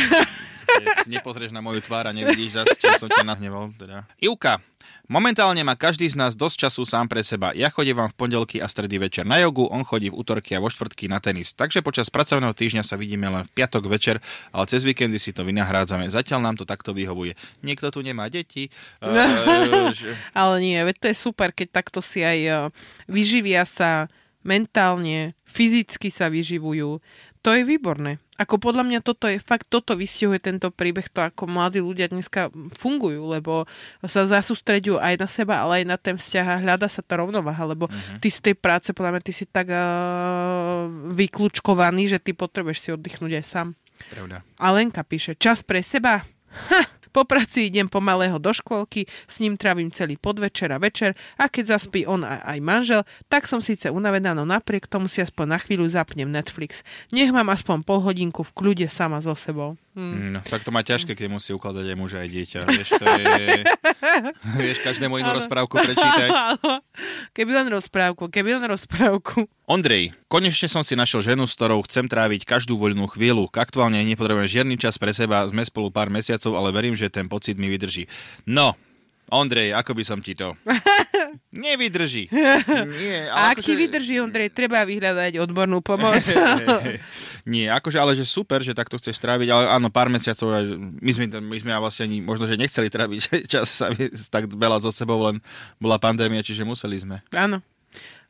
Nepozrieš 1.09 1.55
na 1.55 1.65
moju 1.65 1.83
tvár 1.83 2.09
a 2.09 2.13
nevidíš 2.13 2.63
zase, 2.63 2.75
čo 2.79 2.93
som 2.99 3.11
ťa 3.11 3.25
nahneval. 3.27 3.75
Teda. 3.75 4.05
Ivka, 4.19 4.63
momentálne 5.11 5.63
má 5.63 5.75
každý 5.75 6.07
z 6.11 6.19
nás 6.19 6.37
dosť 6.39 6.69
času 6.69 6.83
sám 6.87 7.07
pre 7.11 7.23
seba. 7.27 7.51
Ja 7.57 7.73
chodím 7.73 8.03
vám 8.03 8.11
v 8.13 8.19
pondelky 8.19 8.57
a 8.59 8.67
stredy 8.67 8.99
večer 8.99 9.25
na 9.25 9.41
jogu, 9.43 9.67
on 9.71 9.83
chodí 9.83 10.13
v 10.13 10.19
útorky 10.19 10.55
a 10.55 10.63
vo 10.63 10.71
štvrtky 10.71 11.11
na 11.11 11.19
tenis. 11.19 11.55
Takže 11.55 11.81
počas 11.81 12.11
pracovného 12.11 12.55
týždňa 12.55 12.83
sa 12.87 12.95
vidíme 12.99 13.27
len 13.27 13.43
v 13.47 13.51
piatok 13.53 13.89
večer, 13.89 14.19
ale 14.51 14.65
cez 14.69 14.83
víkendy 14.83 15.19
si 15.19 15.35
to 15.35 15.43
vynahrádzame. 15.43 16.11
Zatiaľ 16.11 16.41
nám 16.45 16.57
to 16.61 16.65
takto 16.69 16.95
vyhovuje. 16.95 17.35
Niekto 17.67 17.91
tu 17.95 18.01
nemá 18.03 18.31
deti. 18.31 18.71
Uh, 19.03 19.91
že... 19.99 20.15
Ale 20.37 20.63
nie, 20.63 20.79
veď 20.79 20.97
to 20.99 21.07
je 21.11 21.17
super, 21.17 21.51
keď 21.51 21.83
takto 21.83 21.99
si 21.99 22.23
aj 22.23 22.39
eh, 22.43 22.57
vyživia 23.11 23.67
sa 23.67 24.11
mentálne, 24.43 25.39
fyzicky 25.47 26.11
sa 26.11 26.29
vyživujú. 26.29 26.99
To 27.43 27.51
je 27.51 27.63
výborné. 27.67 28.23
Ako 28.43 28.59
podľa 28.59 28.83
mňa 28.83 29.01
toto 29.07 29.31
je 29.31 29.39
fakt, 29.39 29.71
toto 29.71 29.95
vystihuje 29.95 30.43
tento 30.43 30.75
príbeh, 30.75 31.07
to 31.07 31.23
ako 31.23 31.47
mladí 31.47 31.79
ľudia 31.79 32.11
dneska 32.11 32.51
fungujú, 32.75 33.31
lebo 33.31 33.71
sa 34.03 34.27
zasústreďujú 34.27 34.99
aj 34.99 35.15
na 35.15 35.29
seba, 35.31 35.63
ale 35.63 35.83
aj 35.83 35.85
na 35.87 35.97
ten 35.97 36.17
vzťah 36.19 36.47
a 36.51 36.61
hľada 36.61 36.91
sa 36.91 37.07
tá 37.07 37.23
rovnováha, 37.23 37.63
lebo 37.71 37.87
uh-huh. 37.87 38.19
ty 38.19 38.29
z 38.29 38.51
tej 38.51 38.55
práce, 38.59 38.91
podľa 38.91 39.19
mňa, 39.19 39.23
ty 39.23 39.33
si 39.33 39.47
tak 39.47 39.71
uh, 39.71 40.91
vyklúčkovaný, 41.15 42.11
že 42.11 42.19
ty 42.19 42.35
potrebuješ 42.35 42.79
si 42.83 42.89
oddychnúť 42.91 43.33
aj 43.39 43.45
sám. 43.47 43.69
Pravda. 44.11 44.43
A 44.59 44.67
Lenka 44.75 45.07
píše, 45.07 45.39
čas 45.39 45.63
pre 45.63 45.81
seba? 45.81 46.27
Ha! 46.53 47.02
Po 47.13 47.29
práci 47.29 47.69
idem 47.69 47.87
pomalého 47.87 48.41
do 48.41 48.51
škôlky, 48.51 49.05
s 49.29 49.39
ním 49.39 49.61
trávim 49.61 49.93
celý 49.93 50.17
podvečer 50.17 50.73
a 50.73 50.81
večer 50.81 51.13
a 51.37 51.47
keď 51.47 51.79
zaspí 51.79 52.09
on 52.09 52.25
a 52.25 52.41
aj 52.43 52.59
manžel, 52.65 53.03
tak 53.29 53.45
som 53.45 53.61
síce 53.61 53.93
unavená, 53.93 54.33
no 54.33 54.49
napriek 54.49 54.89
tomu 54.89 55.07
si 55.07 55.21
aspoň 55.21 55.47
na 55.47 55.59
chvíľu 55.61 55.87
zapnem 55.93 56.29
Netflix. 56.29 56.81
Nech 57.13 57.29
mám 57.29 57.53
aspoň 57.53 57.85
pol 57.85 58.01
hodinku 58.01 58.41
v 58.43 58.55
kľude 58.57 58.87
sama 58.89 59.21
so 59.21 59.37
sebou. 59.37 59.77
Hm. 59.93 60.33
No, 60.33 60.41
tak 60.41 60.65
to 60.65 60.73
má 60.73 60.81
ťažké, 60.81 61.13
keď 61.13 61.29
musí 61.29 61.53
ukladať 61.53 61.85
aj 61.93 61.97
muža, 62.01 62.25
aj 62.25 62.29
dieťa. 62.33 62.59
Vieš, 62.65 62.89
to 62.97 63.05
je... 63.05 63.45
Vieš 64.65 64.79
každému 64.81 65.21
inú 65.21 65.37
rozprávku 65.37 65.77
prečítať. 65.77 66.29
keby 67.37 67.51
len 67.61 67.69
rozprávku, 67.69 68.33
keby 68.33 68.57
len 68.57 68.65
rozprávku. 68.73 69.45
Ondrej, 69.69 70.13
konečne 70.29 70.69
som 70.69 70.85
si 70.85 70.93
našiel 70.93 71.33
ženu, 71.33 71.49
s 71.49 71.57
ktorou 71.57 71.81
chcem 71.89 72.05
tráviť 72.05 72.45
každú 72.45 72.77
voľnú 72.77 73.09
chvíľu. 73.09 73.49
Aktuálne 73.57 74.05
nepotrebujem 74.05 74.61
žiadny 74.61 74.77
čas 74.77 75.01
pre 75.01 75.17
seba, 75.17 75.49
sme 75.49 75.65
spolu 75.65 75.89
pár 75.89 76.13
mesiacov, 76.13 76.53
ale 76.61 76.73
verím, 76.77 76.93
že 76.93 77.02
ten 77.09 77.27
pocit 77.27 77.57
mi 77.57 77.67
vydrží. 77.67 78.07
No, 78.47 78.77
Ondrej, 79.33 79.73
ako 79.73 79.97
by 79.97 80.05
som 80.05 80.21
ti 80.21 80.37
to... 80.37 80.53
Nevydrží. 81.57 82.29
Nie, 82.29 83.33
A 83.33 83.53
ak 83.53 83.61
akože- 83.61 83.65
ti 83.65 83.73
vydrží, 83.73 84.15
Ondrej, 84.21 84.53
treba 84.53 84.85
vyhľadať 84.85 85.41
odbornú 85.41 85.81
pomoc. 85.81 86.21
Nie, 87.49 87.73
akože 87.73 87.97
ale 87.97 88.13
že 88.13 88.29
super, 88.29 88.61
že 88.61 88.77
takto 88.77 89.01
chceš 89.01 89.17
tráviť, 89.19 89.49
ale 89.49 89.65
áno, 89.73 89.89
pár 89.89 90.13
mesiacov, 90.13 90.53
my 90.79 91.11
sme, 91.11 91.27
my 91.41 91.59
sme 91.59 91.73
vlastne 91.75 92.07
ani 92.07 92.21
možno, 92.21 92.45
že 92.45 92.61
nechceli 92.61 92.93
tráviť 92.93 93.21
čas 93.53 93.73
sami 93.73 94.13
tak 94.29 94.53
veľa 94.53 94.85
so 94.85 94.93
sebou, 94.93 95.17
len 95.25 95.41
bola 95.81 95.97
pandémia, 95.97 96.45
čiže 96.45 96.63
museli 96.63 97.01
sme. 97.01 97.25
Áno. 97.33 97.65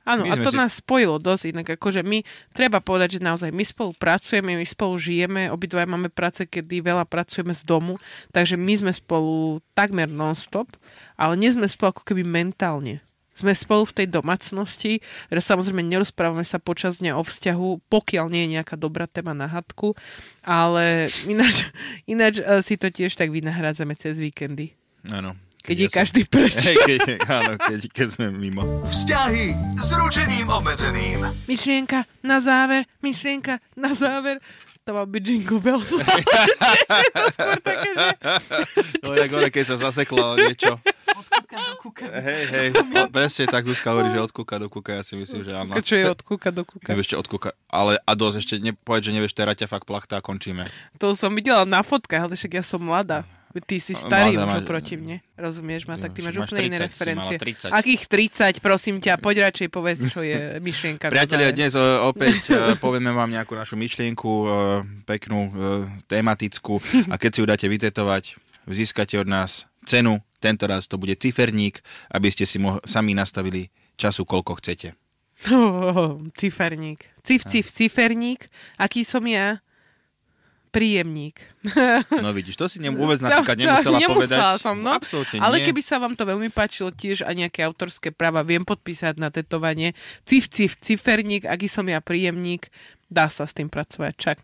Áno, 0.03 0.27
a 0.27 0.35
to 0.35 0.51
si- 0.51 0.59
nás 0.59 0.83
spojilo 0.83 1.23
dosť, 1.23 1.55
inak 1.55 1.79
akože 1.79 2.03
my, 2.03 2.27
treba 2.51 2.83
povedať, 2.83 3.19
že 3.19 3.21
naozaj 3.23 3.55
my 3.55 3.63
spolu 3.63 3.95
pracujeme, 3.95 4.59
my 4.59 4.67
spolu 4.67 4.99
žijeme, 4.99 5.47
obidva 5.49 5.87
máme 5.87 6.11
práce, 6.11 6.43
kedy 6.43 6.83
veľa 6.83 7.07
pracujeme 7.07 7.55
z 7.55 7.63
domu, 7.63 8.03
takže 8.35 8.59
my 8.59 8.75
sme 8.83 8.93
spolu 8.93 9.63
takmer 9.79 10.11
non-stop, 10.11 10.75
ale 11.15 11.39
nie 11.39 11.55
sme 11.55 11.71
spolu 11.71 11.95
ako 11.95 12.03
keby 12.03 12.27
mentálne. 12.27 12.99
Sme 13.33 13.57
spolu 13.57 13.89
v 13.89 13.97
tej 14.05 14.07
domácnosti, 14.13 15.01
samozrejme 15.33 15.81
nerozprávame 15.81 16.45
sa 16.45 16.61
počas 16.61 17.01
dňa 17.01 17.17
o 17.17 17.25
vzťahu, 17.25 17.89
pokiaľ 17.89 18.27
nie 18.29 18.45
je 18.45 18.53
nejaká 18.61 18.77
dobrá 18.77 19.09
téma 19.09 19.33
na 19.33 19.49
hadku, 19.49 19.97
ale 20.45 21.09
ináč, 21.25 21.65
ináč 22.13 22.45
eh, 22.45 22.61
si 22.61 22.77
to 22.77 22.93
tiež 22.93 23.17
tak 23.17 23.33
vynahrádzame 23.33 23.97
cez 23.97 24.21
víkendy. 24.21 24.77
Áno. 25.09 25.33
Keď 25.63 25.77
je 25.79 25.87
ja 25.87 25.91
som- 25.91 25.99
každý 26.03 26.23
preč. 26.27 26.59
Hej, 26.59 26.77
keď, 26.83 27.01
áno, 27.23 27.53
keď, 27.55 27.81
keď 27.95 28.07
sme 28.19 28.27
mimo. 28.35 28.63
Vzťahy 28.83 29.55
s 29.79 29.95
ručením 29.95 30.51
obmedzeným. 30.51 31.23
Myšlienka 31.47 32.03
na 32.27 32.43
záver, 32.43 32.83
myšlienka 32.99 33.63
na 33.79 33.95
záver. 33.95 34.43
To 34.83 34.99
má 34.99 35.07
byť 35.07 35.23
Jingle 35.23 35.63
Bells. 35.63 35.95
to 37.15 37.23
skôr 37.39 37.55
také, 37.63 37.91
že... 37.95 38.07
Jak 39.15 39.31
ono, 39.31 39.49
keď 39.55 39.65
sa 39.71 39.77
zaseklo 39.79 40.35
niečo. 40.35 40.75
Hej, 42.03 42.43
hej, 42.51 42.69
o, 42.75 43.07
presne 43.13 43.47
tak 43.47 43.63
Zuzka 43.63 43.95
hovorí, 43.95 44.11
že 44.11 44.19
od 44.19 44.33
kúka 44.35 44.59
do 44.59 44.67
kúka, 44.67 44.99
ja 44.99 45.07
si 45.07 45.15
myslím, 45.15 45.47
že 45.47 45.55
áno. 45.55 45.79
Čo 45.79 45.95
je 45.95 46.07
od 46.11 46.21
kúka 46.27 46.51
do 46.51 46.67
kúka. 46.67 46.91
Nevieš, 46.91 47.15
čo 47.15 47.17
od 47.23 47.29
kúka, 47.31 47.55
ale 47.71 48.03
a 48.03 48.13
dosť 48.19 48.37
ešte 48.43 48.55
nepovedz, 48.59 49.07
že 49.07 49.13
nevieš, 49.15 49.39
teraz 49.39 49.55
ťa 49.55 49.71
fakt 49.71 49.87
plachta 49.87 50.19
a 50.19 50.25
končíme. 50.25 50.67
To 50.99 51.15
som 51.15 51.31
videla 51.31 51.63
na 51.63 51.87
fotkách, 51.87 52.27
ale 52.27 52.35
však 52.35 52.59
ja 52.59 52.65
som 52.67 52.83
mladá. 52.83 53.23
Ty 53.55 53.77
si 53.77 53.93
starý 53.93 54.33
Mladá 54.33 54.43
už 54.43 54.51
má- 54.51 54.61
oproti 54.61 54.95
mne. 54.95 55.17
Rozumieš 55.35 55.85
ma? 55.85 55.97
Tak 55.97 56.11
ty 56.11 56.21
máš 56.21 56.35
Máš 56.35 56.49
úplne 56.49 56.63
iné 56.65 56.77
30, 56.77 56.81
si 56.81 56.89
referencie. 56.89 57.37
mala 57.37 57.45
30. 57.69 57.69
Akých 57.71 58.03
30, 58.07 58.59
prosím 58.59 58.97
ťa? 58.97 59.13
Poď 59.17 59.37
radšej 59.47 59.69
povedz, 59.69 60.01
čo 60.09 60.21
je 60.21 60.39
myšlienka. 60.67 61.07
Priatelia, 61.07 61.51
dnes 61.51 61.73
e, 61.73 61.81
opäť 62.01 62.37
e, 62.49 62.77
povieme 62.77 63.11
vám 63.11 63.29
nejakú 63.29 63.53
našu 63.53 63.77
myšlienku, 63.77 64.31
e, 64.41 64.47
peknú, 65.05 65.41
tematickú 66.07 66.81
a 67.07 67.17
keď 67.17 67.31
si 67.31 67.39
ju 67.39 67.47
dáte 67.47 67.67
vytetovať, 67.67 68.37
získate 68.65 69.17
od 69.17 69.27
nás 69.27 69.65
cenu, 69.83 70.23
tento 70.39 70.65
raz 70.65 70.85
to 70.85 70.97
bude 70.97 71.15
ciferník, 71.15 71.83
aby 72.09 72.29
ste 72.29 72.43
si 72.43 72.57
mo- 72.57 72.81
sami 72.83 73.13
nastavili 73.13 73.69
času, 73.95 74.23
koľko 74.23 74.59
chcete. 74.59 74.95
Oh, 75.49 76.23
ciferník. 76.39 77.11
Cif, 77.21 77.43
cif, 77.45 77.67
ciferník. 77.69 78.47
Aký 78.77 79.03
som 79.03 79.23
ja? 79.25 79.59
Príjemník. 80.73 81.37
No 82.09 82.33
vidíš, 82.33 82.57
to 82.57 82.65
si 82.65 82.81
nem, 82.81 82.97
vôbec 83.01 83.21
napríklad 83.21 83.61
nemusela, 83.61 84.01
povedať. 84.09 84.41
Nemusela 84.41 84.57
som, 84.57 84.77
no. 84.81 84.91
Absolútne 84.97 85.37
Ale 85.39 85.61
nie. 85.61 85.69
keby 85.69 85.81
sa 85.85 86.01
vám 86.01 86.17
to 86.17 86.25
veľmi 86.25 86.49
páčilo 86.49 86.89
tiež 86.89 87.29
a 87.29 87.31
nejaké 87.37 87.61
autorské 87.61 88.09
práva, 88.09 88.41
viem 88.41 88.65
podpísať 88.65 89.21
na 89.21 89.29
tetovanie. 89.29 89.93
Cif, 90.25 90.49
cif, 90.49 90.81
ciferník, 90.81 91.45
aký 91.45 91.69
som 91.69 91.85
ja 91.85 92.01
príjemník, 92.01 92.73
dá 93.13 93.29
sa 93.29 93.45
s 93.45 93.53
tým 93.53 93.69
pracovať. 93.69 94.13
Čak. 94.17 94.37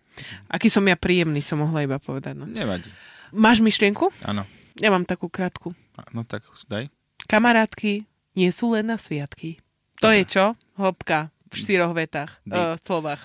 Aký 0.52 0.68
som 0.68 0.84
ja 0.84 1.00
príjemný, 1.00 1.40
som 1.40 1.64
mohla 1.64 1.88
iba 1.88 1.96
povedať. 1.96 2.36
No. 2.36 2.44
Nevadí. 2.44 2.92
Máš 3.32 3.64
myšlienku? 3.64 4.12
Áno. 4.20 4.44
Ja 4.76 4.92
mám 4.92 5.08
takú 5.08 5.32
krátku. 5.32 5.72
No 6.12 6.22
tak 6.28 6.44
daj. 6.68 6.92
Kamarátky 7.26 8.04
nie 8.38 8.50
sú 8.52 8.76
len 8.76 8.86
na 8.86 9.00
sviatky. 9.00 9.58
To 9.98 10.12
je 10.14 10.22
čo? 10.22 10.54
Hopka 10.78 11.34
v 11.48 11.54
štyroch 11.58 11.96
vetách, 11.96 12.38
uh, 12.46 12.76
Deep. 12.76 12.84
slovách. 12.84 13.22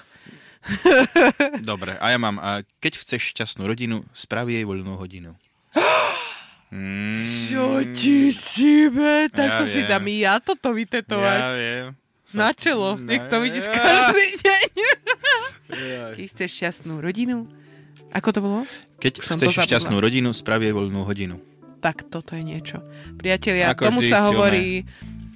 Dobre, 1.64 1.96
a 1.96 2.06
ja 2.08 2.18
mám, 2.18 2.38
a 2.38 2.50
keď 2.78 3.00
chceš 3.00 3.32
šťastnú 3.32 3.64
rodinu, 3.64 4.04
spraví 4.12 4.54
jej 4.54 4.64
voľnú 4.64 4.96
hodinu. 4.96 5.36
Mm, 6.70 7.22
Čo 7.22 7.66
ti 7.94 8.34
čibe? 8.34 9.30
Tak 9.30 9.46
Ja 9.46 9.58
to 9.62 9.70
si 9.70 9.86
viem. 9.86 9.94
dám 9.94 10.06
i 10.10 10.16
ja 10.20 10.42
toto 10.42 10.74
vytetovať. 10.74 11.38
ja 11.38 11.50
viem. 11.54 11.86
Na 12.34 12.50
čelo, 12.50 12.98
No, 12.98 13.06
nech 13.06 13.30
to 13.30 13.38
vidíš 13.38 13.70
ja. 13.70 13.78
každý 13.78 14.26
deň. 14.42 14.70
Ja. 15.70 16.04
Keď 16.18 16.26
chceš 16.26 16.50
šťastnú 16.52 16.98
rodinu, 16.98 17.46
ako 18.10 18.28
to 18.28 18.40
bolo? 18.42 18.60
Keď 18.98 19.22
Som 19.22 19.38
chceš 19.38 19.54
šťastnú 19.60 20.02
rodinu, 20.02 20.34
spraví 20.34 20.66
jej 20.66 20.74
voľnú 20.74 21.06
hodinu. 21.06 21.38
Tak 21.78 22.10
toto 22.10 22.34
je 22.34 22.42
niečo. 22.42 22.82
Priatelia, 23.14 23.70
Ako 23.70 23.86
tomu 23.86 24.02
sa 24.02 24.18
silné. 24.18 24.28
hovorí, 24.34 24.66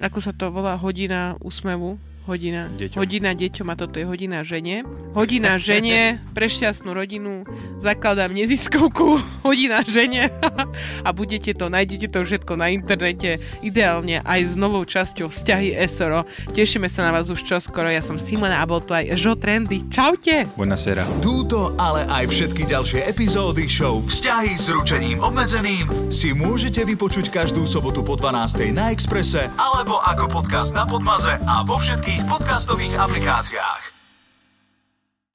ako 0.00 0.18
sa 0.18 0.32
to 0.32 0.50
volá, 0.50 0.74
hodina 0.74 1.38
úsmevu. 1.38 2.02
Hodina, 2.28 2.68
Deťom. 2.76 3.00
hodina 3.00 3.32
deťom 3.32 3.66
a 3.72 3.74
toto 3.74 3.96
je 3.96 4.04
hodina 4.04 4.44
žene. 4.44 4.84
Hodina 5.16 5.56
žene 5.56 6.20
pre 6.36 6.44
šťastnú 6.44 6.92
rodinu. 6.92 7.40
Zakladám 7.80 8.36
neziskovku 8.36 9.16
hodina 9.48 9.80
žene 9.88 10.28
a 11.06 11.10
budete 11.16 11.56
to, 11.56 11.72
nájdete 11.72 12.12
to 12.12 12.20
všetko 12.28 12.52
na 12.60 12.68
internete, 12.68 13.40
ideálne 13.64 14.20
aj 14.20 14.40
s 14.44 14.52
novou 14.60 14.84
časťou 14.84 15.32
vzťahy 15.32 15.72
SRO. 15.88 16.28
Tešíme 16.52 16.92
sa 16.92 17.08
na 17.08 17.16
vás 17.16 17.32
už 17.32 17.48
čoskoro. 17.48 17.88
Ja 17.88 18.04
som 18.04 18.20
Simona 18.20 18.60
a 18.60 18.68
bol 18.68 18.84
tu 18.84 18.92
aj 18.92 19.08
Žo 19.16 19.32
Trendy. 19.40 19.88
Čaute! 19.88 20.44
Buonasera. 20.52 21.08
Túto, 21.24 21.72
ale 21.80 22.04
aj 22.12 22.28
všetky 22.28 22.68
ďalšie 22.68 23.08
epizódy 23.08 23.64
show 23.72 24.04
Vzťahy 24.04 24.52
s 24.52 24.68
ručením 24.68 25.24
obmedzeným 25.24 26.12
si 26.12 26.36
môžete 26.36 26.84
vypočuť 26.84 27.32
každú 27.32 27.64
sobotu 27.64 28.04
po 28.04 28.20
12. 28.20 28.68
na 28.76 28.92
Exprese 28.92 29.48
alebo 29.56 29.96
ako 30.04 30.28
podcast 30.28 30.76
na 30.76 30.84
Podmaze 30.84 31.40
a 31.48 31.64
vo 31.64 31.80
všetkých 31.80 32.17
i 32.18 32.24
podcastowych 32.24 33.00
aplikacjach. 33.00 33.87